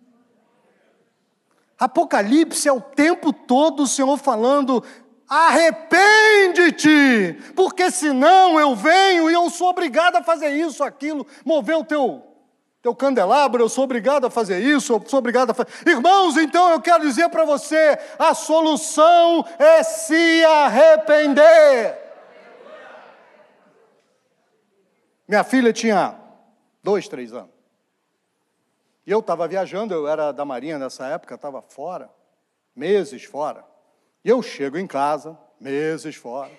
[1.78, 4.82] Apocalipse é o tempo todo o Senhor falando:
[5.28, 5.92] arrepende-te,
[7.54, 12.22] porque senão eu venho e eu sou obrigado a fazer isso, aquilo, mover o teu,
[12.80, 15.70] teu candelabro, eu sou obrigado a fazer isso, eu sou obrigado a fazer.
[15.86, 22.06] Irmãos, então eu quero dizer para você: a solução é se arrepender.
[25.28, 26.14] Minha filha tinha
[26.82, 27.55] dois, três anos.
[29.06, 32.10] E eu estava viajando, eu era da Marinha nessa época, estava fora,
[32.74, 33.64] meses fora.
[34.24, 36.50] E eu chego em casa, meses fora.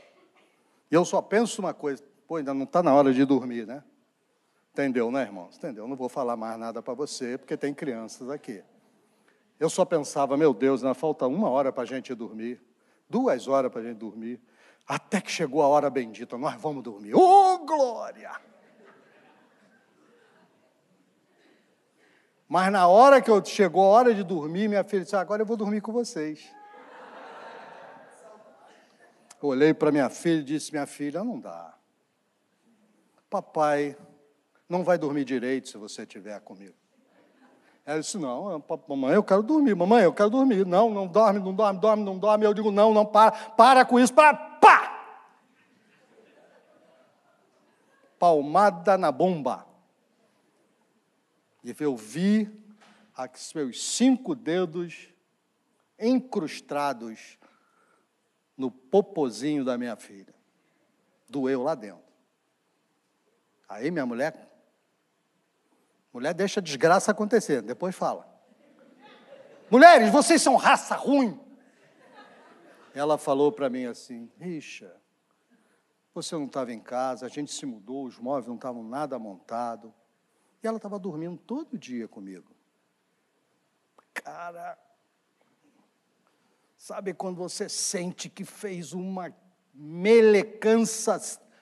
[0.90, 3.84] E eu só penso uma coisa, pô, ainda não está na hora de dormir, né?
[4.72, 5.58] Entendeu, né, irmãos?
[5.58, 5.88] Entendeu?
[5.88, 8.64] Não vou falar mais nada para você, porque tem crianças aqui.
[9.60, 12.62] Eu só pensava, meu Deus, ainda falta uma hora para a gente dormir,
[13.10, 14.40] duas horas para a gente dormir,
[14.88, 17.14] até que chegou a hora bendita, nós vamos dormir.
[17.14, 18.32] Ô, oh, glória!
[22.48, 25.46] Mas na hora que eu, chegou a hora de dormir, minha filha disse: Agora eu
[25.46, 26.50] vou dormir com vocês.
[29.42, 31.74] Olhei para minha filha e disse: Minha filha, não dá.
[33.30, 33.98] Papai
[34.70, 36.74] não vai dormir direito se você estiver comigo.
[37.86, 39.76] Ela disse: Não, mamãe, eu quero dormir.
[39.76, 40.66] Mamãe, eu quero dormir.
[40.66, 42.46] Não, não dorme, não dorme, dorme, não dorme.
[42.46, 44.94] Eu digo: Não, não, para, para com isso, para, pá!
[48.18, 49.67] Palmada na bomba.
[51.68, 52.50] E eu vi
[53.18, 55.10] os meus cinco dedos
[56.00, 57.38] encrustados
[58.56, 60.34] no popozinho da minha filha.
[61.28, 62.06] Doeu lá dentro.
[63.68, 64.50] Aí minha mulher,
[66.14, 68.26] mulher deixa a desgraça acontecer, depois fala.
[69.70, 71.38] Mulheres, vocês são raça ruim.
[72.96, 74.96] Ela falou para mim assim: Richa,
[76.14, 79.92] você não estava em casa, a gente se mudou, os móveis não estavam nada montados.
[80.64, 82.52] E ela estava dormindo todo dia comigo.
[84.14, 84.78] Cara,
[86.76, 89.34] sabe quando você sente que fez uma
[89.74, 91.20] melecança,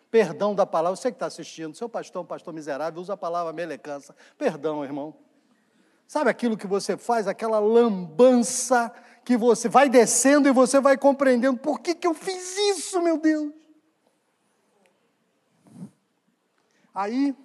[0.10, 3.18] perdão da palavra, você que está assistindo, seu pastor é um pastor miserável, usa a
[3.18, 5.14] palavra melecança, perdão, irmão.
[6.08, 8.94] Sabe aquilo que você faz, aquela lambança
[9.26, 13.18] que você vai descendo e você vai compreendendo, por que, que eu fiz isso, meu
[13.18, 13.52] Deus?
[16.94, 17.36] Aí,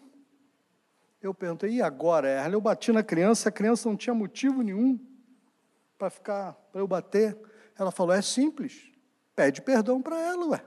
[1.21, 2.55] eu perguntei, e agora, Erle?
[2.55, 4.99] Eu bati na criança, a criança não tinha motivo nenhum
[5.99, 7.37] para ficar, para eu bater.
[7.79, 8.91] Ela falou, é simples,
[9.37, 10.65] pede perdão para ela, ué.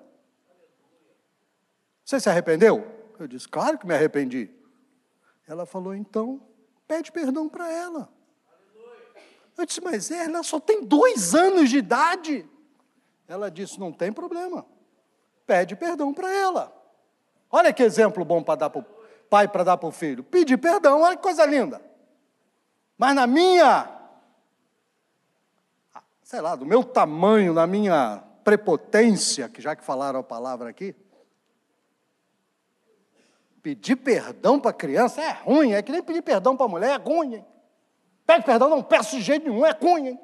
[2.06, 2.86] Você se arrependeu?
[3.20, 4.52] Eu disse, claro que me arrependi.
[5.48, 6.42] Ela falou, então,
[6.88, 8.12] pede perdão para ela.
[9.58, 12.48] Eu disse, mas ela só tem dois anos de idade.
[13.28, 14.66] Ela disse, não tem problema,
[15.46, 16.72] pede perdão para ela.
[17.50, 19.03] Olha que exemplo bom para dar para o
[19.34, 20.24] pai para dar para o filho.
[20.24, 21.82] Pedir perdão, olha que coisa linda.
[22.96, 23.90] Mas na minha,
[26.22, 30.96] sei lá, do meu tamanho, na minha prepotência, que já que falaram a palavra aqui,
[33.64, 37.34] pedir perdão para criança é ruim, é que nem pedir perdão para mulher, é ruim.
[37.34, 37.46] Hein?
[38.28, 40.10] Pede perdão, não peço de jeito nenhum, é ruim.
[40.10, 40.20] Hein?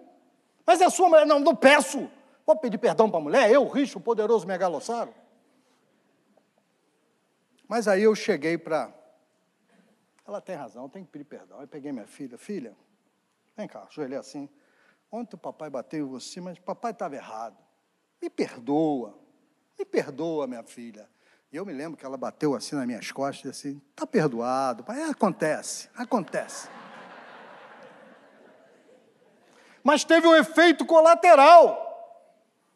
[0.67, 2.07] Mas é sua mulher, não, não peço.
[2.45, 5.11] Vou pedir perdão para a mulher, eu, Richo, o poderoso megalossaro.
[7.67, 8.98] Mas aí eu cheguei para.
[10.29, 11.59] Ela tem razão, tem que pedir perdão.
[11.59, 12.77] Aí peguei minha filha, filha,
[13.57, 14.47] vem cá, ajoelhei assim.
[15.11, 17.57] Ontem o papai bateu em você, mas papai estava errado.
[18.21, 19.17] Me perdoa,
[19.75, 21.09] me perdoa, minha filha.
[21.51, 24.83] E eu me lembro que ela bateu assim nas minhas costas assim, está perdoado.
[24.83, 26.69] Pai, é, acontece, acontece.
[29.83, 31.87] Mas teve um efeito colateral.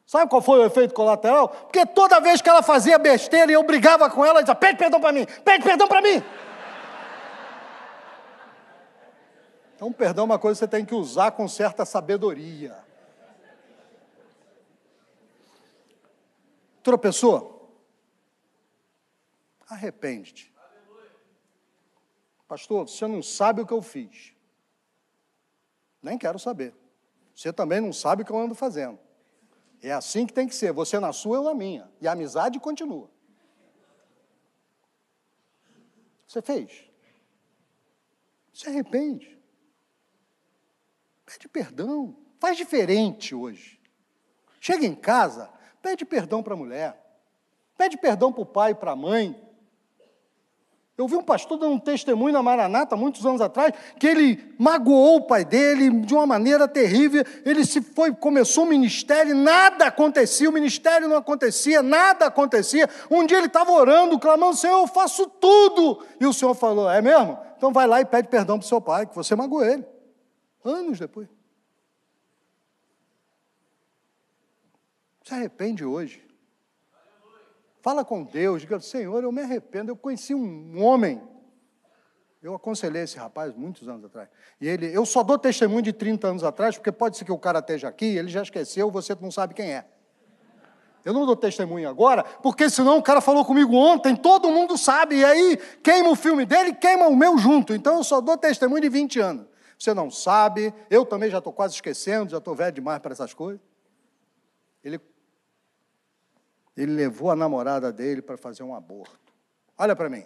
[0.07, 1.49] Sabe qual foi o efeito colateral?
[1.49, 4.79] Porque toda vez que ela fazia besteira e eu brigava com ela, ela dizia: pede
[4.79, 6.23] perdão para mim, pede perdão para mim.
[9.83, 12.73] Então, perdão é uma coisa que você tem que usar com certa sabedoria.
[17.01, 17.69] Pessoa,
[19.67, 20.53] arrepende-te.
[22.47, 24.33] Pastor, você não sabe o que eu fiz.
[26.01, 26.73] Nem quero saber.
[27.35, 28.97] Você também não sabe o que eu ando fazendo.
[29.81, 30.71] É assim que tem que ser.
[30.71, 31.91] Você na sua, eu na minha.
[31.99, 33.09] E a amizade continua.
[36.25, 36.89] Você fez.
[38.53, 39.42] Se arrepende.
[41.33, 42.15] Pede perdão.
[42.39, 43.79] Faz diferente hoje.
[44.59, 45.49] Chega em casa,
[45.81, 46.95] pede perdão para a mulher.
[47.75, 49.35] Pede perdão para o pai e para a mãe.
[50.95, 55.17] Eu vi um pastor dando um testemunho na Maranata, muitos anos atrás, que ele magoou
[55.17, 57.25] o pai dele de uma maneira terrível.
[57.43, 62.87] Ele se foi, começou o ministério, nada acontecia, o ministério não acontecia, nada acontecia.
[63.09, 66.05] Um dia ele estava orando, clamando, Senhor, eu faço tudo.
[66.19, 67.39] E o Senhor falou: É mesmo?
[67.57, 69.92] Então vai lá e pede perdão para o seu pai, que você magoou ele
[70.63, 71.27] anos depois.
[75.23, 76.25] Se arrepende hoje.
[77.81, 79.91] Fala com Deus, diga, Senhor, eu me arrependo.
[79.91, 81.21] Eu conheci um homem,
[82.41, 84.29] eu aconselhei esse rapaz muitos anos atrás.
[84.59, 87.37] E ele, eu só dou testemunho de 30 anos atrás, porque pode ser que o
[87.37, 89.85] cara esteja aqui, ele já esqueceu, você não sabe quem é.
[91.03, 95.17] Eu não dou testemunho agora, porque senão o cara falou comigo ontem, todo mundo sabe,
[95.17, 97.73] e aí queima o filme dele, queima o meu junto.
[97.73, 99.52] Então eu só dou testemunho de 20 anos
[99.83, 103.33] você não sabe, eu também já estou quase esquecendo, já estou velho demais para essas
[103.33, 103.59] coisas.
[104.81, 104.99] Ele,
[106.77, 109.33] ele levou a namorada dele para fazer um aborto.
[109.77, 110.25] Olha para mim.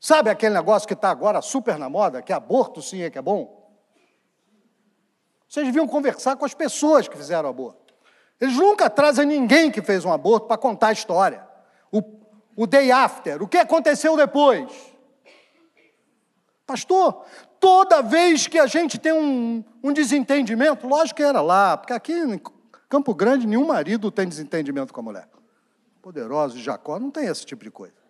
[0.00, 3.22] Sabe aquele negócio que está agora super na moda, que aborto sim é que é
[3.22, 3.70] bom?
[5.46, 7.92] Vocês deviam conversar com as pessoas que fizeram aborto.
[8.40, 11.46] Eles nunca trazem ninguém que fez um aborto para contar a história.
[11.92, 12.02] O,
[12.56, 14.70] o day after, o que aconteceu depois.
[16.64, 17.26] Pastor,
[17.60, 22.12] toda vez que a gente tem um, um desentendimento, lógico que era lá, porque aqui
[22.12, 22.40] em
[22.88, 25.28] Campo Grande nenhum marido tem desentendimento com a mulher.
[26.00, 28.00] Poderoso Jacó não tem esse tipo de coisa.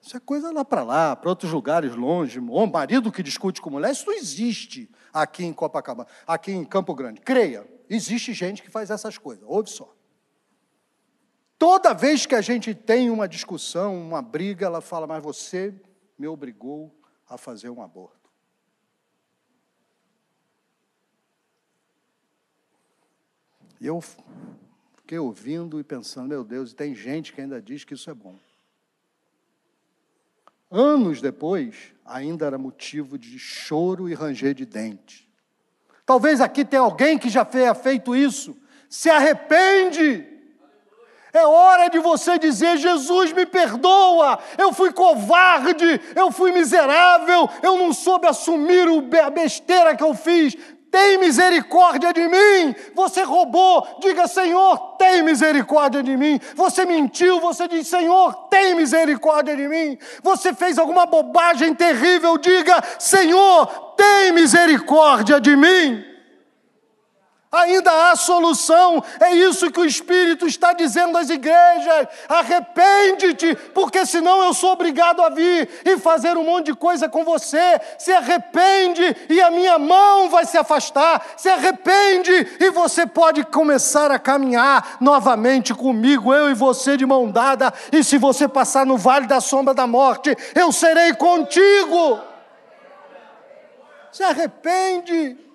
[0.00, 2.40] Isso é coisa lá para lá, para outros lugares longe.
[2.40, 6.94] O marido que discute com mulher, isso não existe aqui em Copacabana, aqui em Campo
[6.94, 7.20] Grande.
[7.20, 9.44] Creia, existe gente que faz essas coisas.
[9.46, 9.94] Ouve só.
[11.58, 15.74] Toda vez que a gente tem uma discussão, uma briga, ela fala, mas você
[16.18, 16.90] me obrigou
[17.28, 18.19] a fazer um aborto.
[23.80, 24.02] E eu
[24.96, 28.14] fiquei ouvindo e pensando, meu Deus, e tem gente que ainda diz que isso é
[28.14, 28.38] bom.
[30.70, 35.28] Anos depois, ainda era motivo de choro e ranger de dente.
[36.04, 38.56] Talvez aqui tenha alguém que já tenha feito isso.
[38.88, 40.26] Se arrepende.
[41.32, 47.78] É hora de você dizer: Jesus me perdoa, eu fui covarde, eu fui miserável, eu
[47.78, 48.86] não soube assumir
[49.24, 50.56] a besteira que eu fiz
[50.90, 52.74] tem misericórdia de mim.
[52.94, 56.40] Você roubou, diga Senhor, tem misericórdia de mim.
[56.54, 59.96] Você mentiu, você diz Senhor, tem misericórdia de mim.
[60.22, 63.66] Você fez alguma bobagem terrível, diga Senhor,
[63.96, 66.09] tem misericórdia de mim.
[67.52, 72.06] Ainda há solução, é isso que o Espírito está dizendo às igrejas.
[72.28, 77.24] Arrepende-te, porque senão eu sou obrigado a vir e fazer um monte de coisa com
[77.24, 77.80] você.
[77.98, 81.26] Se arrepende e a minha mão vai se afastar.
[81.36, 82.30] Se arrepende
[82.60, 87.74] e você pode começar a caminhar novamente comigo, eu e você de mão dada.
[87.90, 92.20] E se você passar no vale da sombra da morte, eu serei contigo.
[94.12, 95.49] Se arrepende.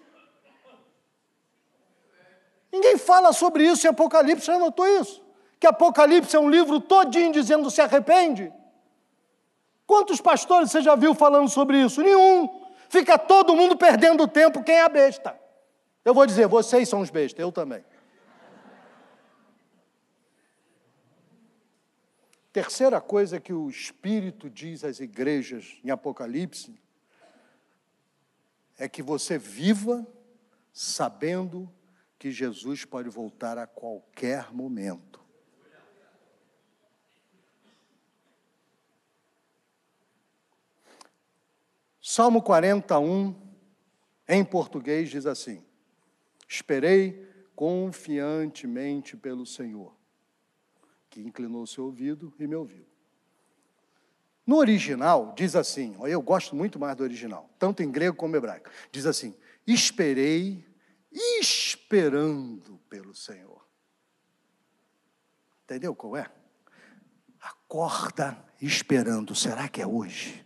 [2.76, 5.24] Ninguém fala sobre isso em Apocalipse, você notou isso?
[5.58, 8.52] Que Apocalipse é um livro todinho dizendo se arrepende.
[9.88, 12.02] Quantos pastores você já viu falando sobre isso?
[12.02, 12.66] Nenhum.
[12.90, 15.40] Fica todo mundo perdendo tempo, quem é a besta?
[16.04, 17.82] Eu vou dizer, vocês são os bestas, eu também.
[22.52, 26.78] Terceira coisa que o Espírito diz às igrejas em Apocalipse
[28.78, 30.06] é que você viva
[30.74, 31.74] sabendo
[32.26, 35.24] que Jesus pode voltar a qualquer momento.
[42.02, 43.36] Salmo 41,
[44.28, 45.64] em português, diz assim:
[46.50, 49.96] Esperei confiantemente pelo Senhor
[51.12, 52.88] que inclinou seu ouvido e me ouviu.
[54.48, 58.38] No original, diz assim, eu gosto muito mais do original, tanto em grego como em
[58.40, 58.72] hebraico.
[58.92, 59.36] Diz assim:
[59.68, 60.66] Esperei
[61.16, 63.66] esperando pelo Senhor.
[65.64, 66.30] Entendeu qual é?
[67.40, 70.46] Acorda esperando, será que é hoje?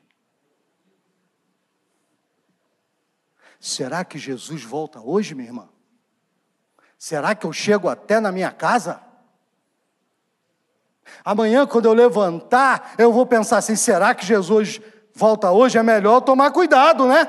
[3.60, 5.70] Será que Jesus volta hoje, minha irmã?
[6.98, 9.02] Será que eu chego até na minha casa?
[11.26, 14.80] Amanhã, quando eu levantar, eu vou pensar assim: será que Jesus
[15.14, 15.78] volta hoje?
[15.78, 17.26] É melhor tomar cuidado, né?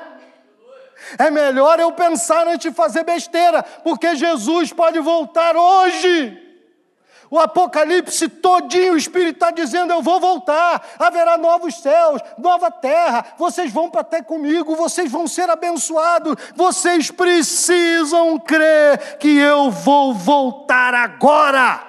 [1.18, 6.48] É melhor eu pensar antes de fazer besteira, porque Jesus pode voltar hoje.
[7.30, 13.24] O Apocalipse todinho, o Espírito está dizendo: eu vou voltar, haverá novos céus, nova terra,
[13.38, 20.12] vocês vão para até comigo, vocês vão ser abençoados, vocês precisam crer que eu vou
[20.12, 21.86] voltar agora.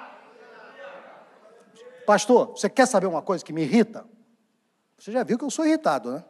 [2.05, 4.05] Pastor, você quer saber uma coisa que me irrita?
[4.99, 6.23] Você já viu que eu sou irritado, né?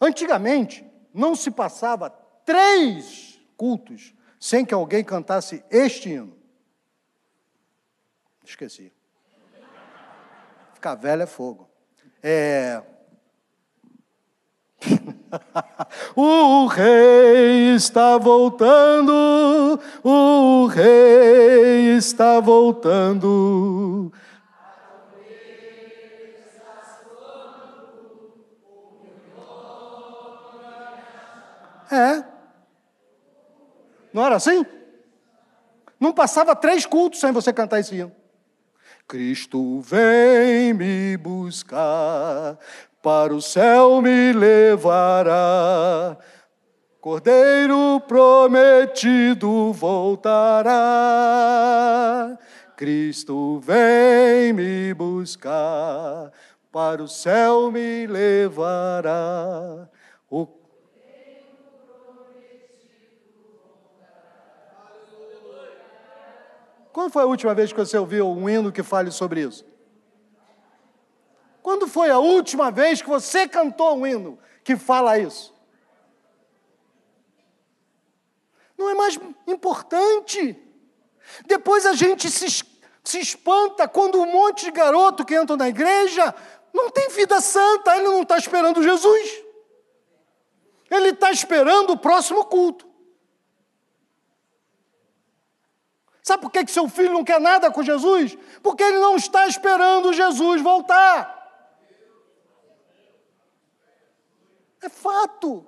[0.00, 2.10] Antigamente, não se passava
[2.44, 6.36] três cultos sem que alguém cantasse este hino.
[8.44, 8.92] Esqueci.
[10.74, 11.68] Ficar velho é fogo.
[12.22, 12.82] É.
[16.14, 24.12] o rei está voltando, o rei está voltando.
[31.90, 32.24] É.
[34.12, 34.64] Não era assim?
[36.00, 38.12] Não passava três cultos sem você cantar esse hino.
[39.08, 42.58] Cristo vem me buscar,
[43.02, 46.16] para o céu me levará.
[47.00, 50.74] Cordeiro prometido voltará.
[52.76, 56.32] Cristo vem me buscar,
[56.72, 59.88] para o céu me levará.
[67.06, 69.64] Quando foi a última vez que você ouviu um hino que fale sobre isso?
[71.62, 75.54] Quando foi a última vez que você cantou um hino que fala isso?
[78.76, 80.60] Não é mais importante.
[81.46, 82.64] Depois a gente se,
[83.04, 86.34] se espanta quando um monte de garoto que entra na igreja
[86.74, 89.44] não tem vida santa, ele não está esperando Jesus.
[90.90, 92.95] Ele está esperando o próximo culto.
[96.26, 98.36] Sabe por que, que seu filho não quer nada com Jesus?
[98.60, 101.32] Porque ele não está esperando Jesus voltar.
[104.82, 105.64] É fato.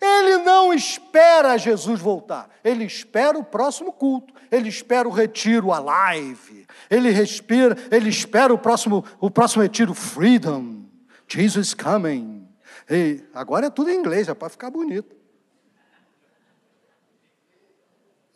[0.00, 5.78] Ele não espera Jesus voltar, ele espera o próximo culto, ele espera o retiro, a
[5.78, 10.84] live, ele respira, ele espera o próximo, o próximo retiro, freedom,
[11.26, 12.48] Jesus coming.
[12.88, 15.17] E agora é tudo em inglês, é para ficar bonito.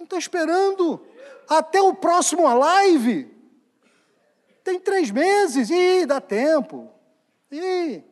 [0.03, 1.01] Não está esperando.
[1.49, 3.33] Até o próximo live.
[4.65, 5.71] Tem três meses.
[5.71, 6.91] Ih, dá tempo.
[7.53, 8.03] Ih.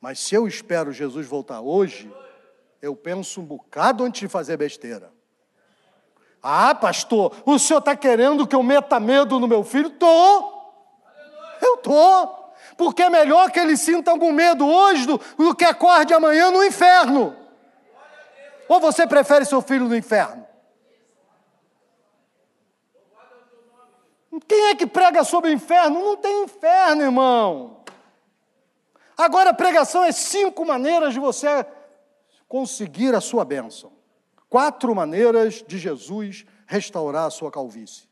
[0.00, 2.12] Mas se eu espero Jesus voltar hoje,
[2.80, 5.12] eu penso um bocado antes de fazer besteira.
[6.42, 9.88] Ah, pastor, o senhor está querendo que eu meta medo no meu filho?
[9.88, 10.64] Tô.
[11.60, 12.26] Eu tô.
[12.76, 16.64] Porque é melhor que ele sinta algum medo hoje do, do que acorde amanhã no
[16.64, 17.41] inferno.
[18.68, 20.46] Ou você prefere seu filho no inferno?
[24.48, 26.00] Quem é que prega sobre o inferno?
[26.02, 27.84] Não tem inferno, irmão.
[29.16, 31.66] Agora a pregação é cinco maneiras de você
[32.48, 33.92] conseguir a sua bênção.
[34.48, 38.08] Quatro maneiras de Jesus restaurar a sua calvície.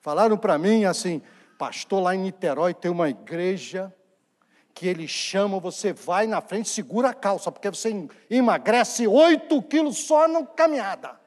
[0.00, 1.20] Falaram para mim assim,
[1.58, 3.92] pastor, lá em Niterói tem uma igreja
[4.76, 9.96] que ele chama, você vai na frente, segura a calça, porque você emagrece 8 quilos
[9.96, 11.18] só na caminhada.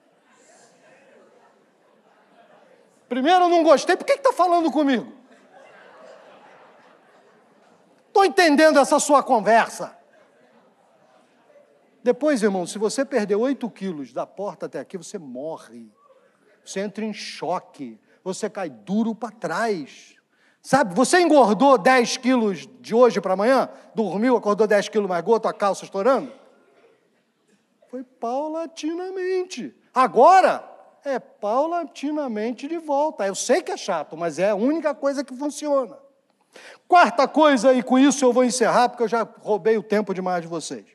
[3.10, 5.12] Primeiro eu não gostei, por que está falando comigo?
[8.06, 9.98] Estou entendendo essa sua conversa.
[12.04, 15.92] Depois, irmão, se você perder 8 quilos da porta até aqui, você morre.
[16.64, 18.00] Você entra em choque.
[18.24, 20.19] Você cai duro para trás.
[20.62, 23.70] Sabe, você engordou 10 quilos de hoje para amanhã?
[23.96, 26.32] Dormiu, acordou 10 quilos mais gordo, a calça estourando?
[27.90, 29.76] Foi paulatinamente.
[29.94, 30.64] Agora,
[31.04, 33.26] é paulatinamente de volta.
[33.26, 35.98] Eu sei que é chato, mas é a única coisa que funciona.
[36.88, 40.42] Quarta coisa, e com isso eu vou encerrar, porque eu já roubei o tempo demais
[40.42, 40.86] de vocês.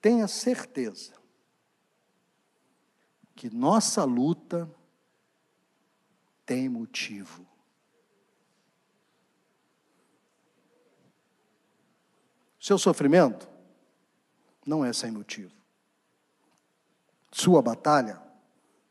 [0.00, 1.12] Tenha certeza
[3.34, 4.70] que nossa luta
[6.48, 7.46] tem motivo.
[12.58, 13.46] Seu sofrimento
[14.64, 15.52] não é sem motivo.
[17.30, 18.18] Sua batalha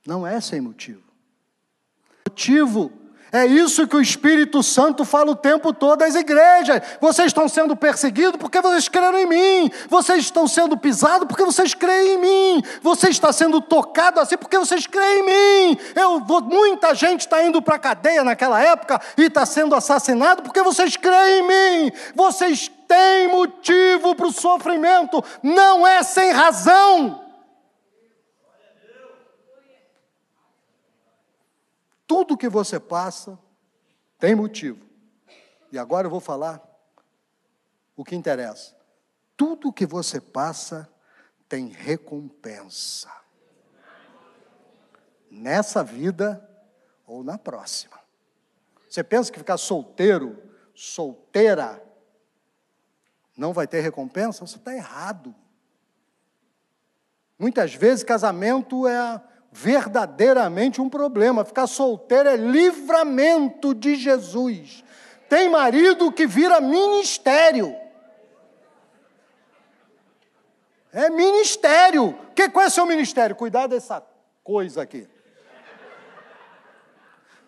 [0.05, 1.11] não é sem motivo.
[2.29, 2.91] Motivo
[3.32, 6.82] é isso que o Espírito Santo fala o tempo todo às igrejas.
[7.01, 9.71] Vocês estão sendo perseguidos porque vocês creram em mim.
[9.89, 12.63] Vocês estão sendo pisados porque vocês creem em mim.
[12.82, 15.78] Você está sendo tocado assim porque vocês creem em mim.
[15.93, 20.61] Eu, muita gente está indo para a cadeia naquela época e está sendo assassinado porque
[20.61, 21.47] vocês creem em
[21.84, 21.91] mim.
[22.15, 25.23] Vocês têm motivo para o sofrimento.
[25.43, 27.26] Não é sem razão.
[32.07, 33.37] Tudo que você passa
[34.17, 34.87] tem motivo.
[35.71, 36.63] E agora eu vou falar
[37.95, 38.75] o que interessa.
[39.35, 40.89] Tudo que você passa
[41.49, 43.11] tem recompensa.
[45.29, 46.43] Nessa vida
[47.05, 47.99] ou na próxima.
[48.89, 50.41] Você pensa que ficar solteiro,
[50.73, 51.83] solteira,
[53.35, 54.45] não vai ter recompensa?
[54.45, 55.35] Você está errado.
[57.37, 59.21] Muitas vezes casamento é
[59.51, 61.45] verdadeiramente um problema.
[61.45, 64.83] Ficar solteiro é livramento de Jesus.
[65.29, 67.75] Tem marido que vira ministério.
[70.93, 72.17] É ministério.
[72.35, 73.35] Que, qual é o seu ministério?
[73.35, 74.03] Cuidar dessa
[74.43, 75.07] coisa aqui.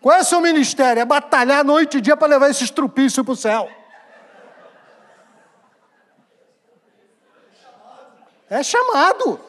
[0.01, 1.01] Qual é o seu ministério?
[1.01, 3.69] É batalhar noite e dia para levar esse estrupício para o céu.
[8.49, 9.39] É chamado.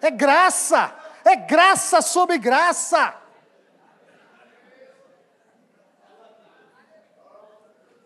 [0.00, 1.01] É graça.
[1.24, 3.14] É graça sobre graça.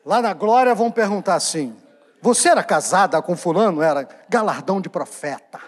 [0.04, 1.76] Lá na glória vão perguntar assim:
[2.22, 3.82] Você era casada com fulano?
[3.82, 5.60] Era galardão de profeta.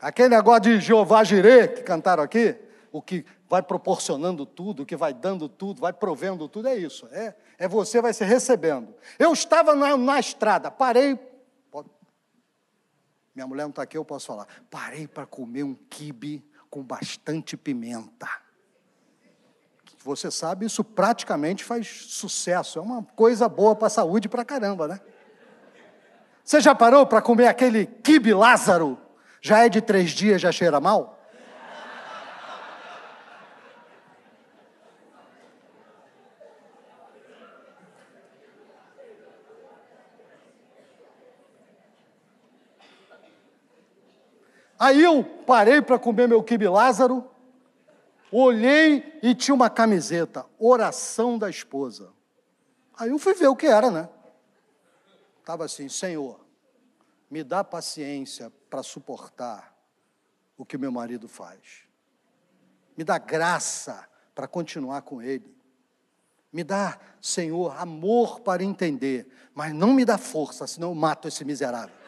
[0.00, 2.54] Aquele negócio de Jeová Jirê, que cantaram aqui,
[2.92, 7.08] o que vai proporcionando tudo, o que vai dando tudo, vai provendo tudo, é isso.
[7.10, 8.94] É, é você vai se recebendo.
[9.18, 11.18] Eu estava na, na estrada, parei
[13.34, 14.46] minha mulher não está aqui, eu posso falar.
[14.70, 18.28] Parei para comer um quibe com bastante pimenta.
[20.04, 22.78] Você sabe, isso praticamente faz sucesso.
[22.78, 25.00] É uma coisa boa para a saúde para caramba, né?
[26.44, 28.98] Você já parou para comer aquele quibe Lázaro?
[29.40, 31.13] Já é de três dias, já cheira mal?
[44.84, 47.26] Aí eu parei para comer meu quibe Lázaro,
[48.30, 52.12] olhei e tinha uma camiseta, oração da esposa.
[52.94, 54.10] Aí eu fui ver o que era, né?
[55.40, 56.38] Estava assim, Senhor,
[57.30, 59.74] me dá paciência para suportar
[60.54, 61.84] o que meu marido faz.
[62.94, 65.56] Me dá graça para continuar com ele.
[66.52, 71.42] Me dá, Senhor, amor para entender, mas não me dá força, senão eu mato esse
[71.42, 72.03] miserável.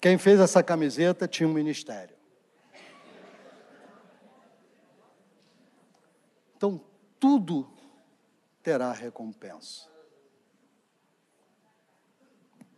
[0.00, 2.16] Quem fez essa camiseta tinha um ministério.
[6.56, 6.84] Então,
[7.18, 7.72] tudo
[8.62, 9.88] terá recompensa.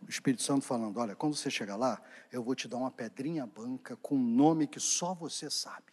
[0.05, 2.01] O Espírito Santo falando: olha, quando você chegar lá,
[2.31, 5.91] eu vou te dar uma pedrinha branca com um nome que só você sabe.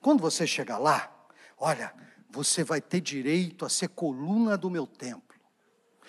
[0.00, 1.12] Quando você chegar lá,
[1.58, 1.94] olha,
[2.30, 5.29] você vai ter direito a ser coluna do meu templo.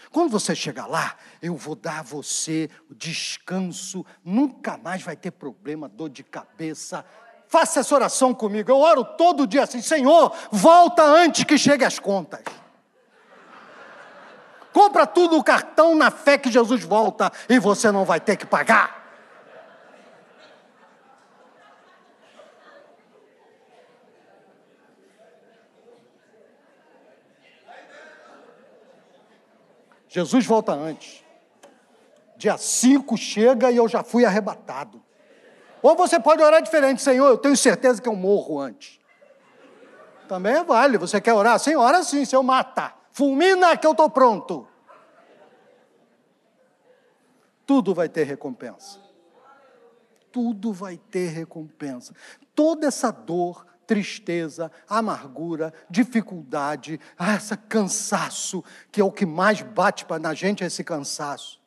[0.10, 5.88] Quando você chegar lá, eu vou dar a você descanso, nunca mais vai ter problema,
[5.88, 7.06] dor de cabeça.
[7.47, 8.72] Faça essa oração comigo.
[8.72, 12.41] Eu oro todo dia assim: Senhor, volta antes que chegue as contas.
[14.74, 18.45] Compra tudo o cartão na fé que Jesus volta e você não vai ter que
[18.45, 19.01] pagar.
[30.12, 31.24] Jesus volta antes.
[32.36, 35.01] Dia 5 chega e eu já fui arrebatado.
[35.82, 38.99] Ou você pode orar diferente, Senhor, eu tenho certeza que eu morro antes.
[40.28, 40.97] Também vale.
[40.97, 41.76] Você quer orar assim?
[41.76, 42.93] Ora sim, Senhor, mata.
[43.09, 44.68] Fulmina que eu estou pronto.
[47.66, 48.99] Tudo vai ter recompensa.
[50.30, 52.14] Tudo vai ter recompensa.
[52.53, 60.06] Toda essa dor, tristeza, amargura, dificuldade, ah, esse cansaço, que é o que mais bate
[60.18, 61.62] na gente, é esse cansaço.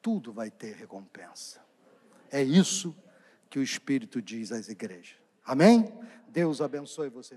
[0.00, 1.60] Tudo vai ter recompensa.
[2.32, 2.96] É isso
[3.50, 5.16] que o Espírito diz às igrejas.
[5.44, 5.92] Amém?
[6.28, 7.34] Deus abençoe você.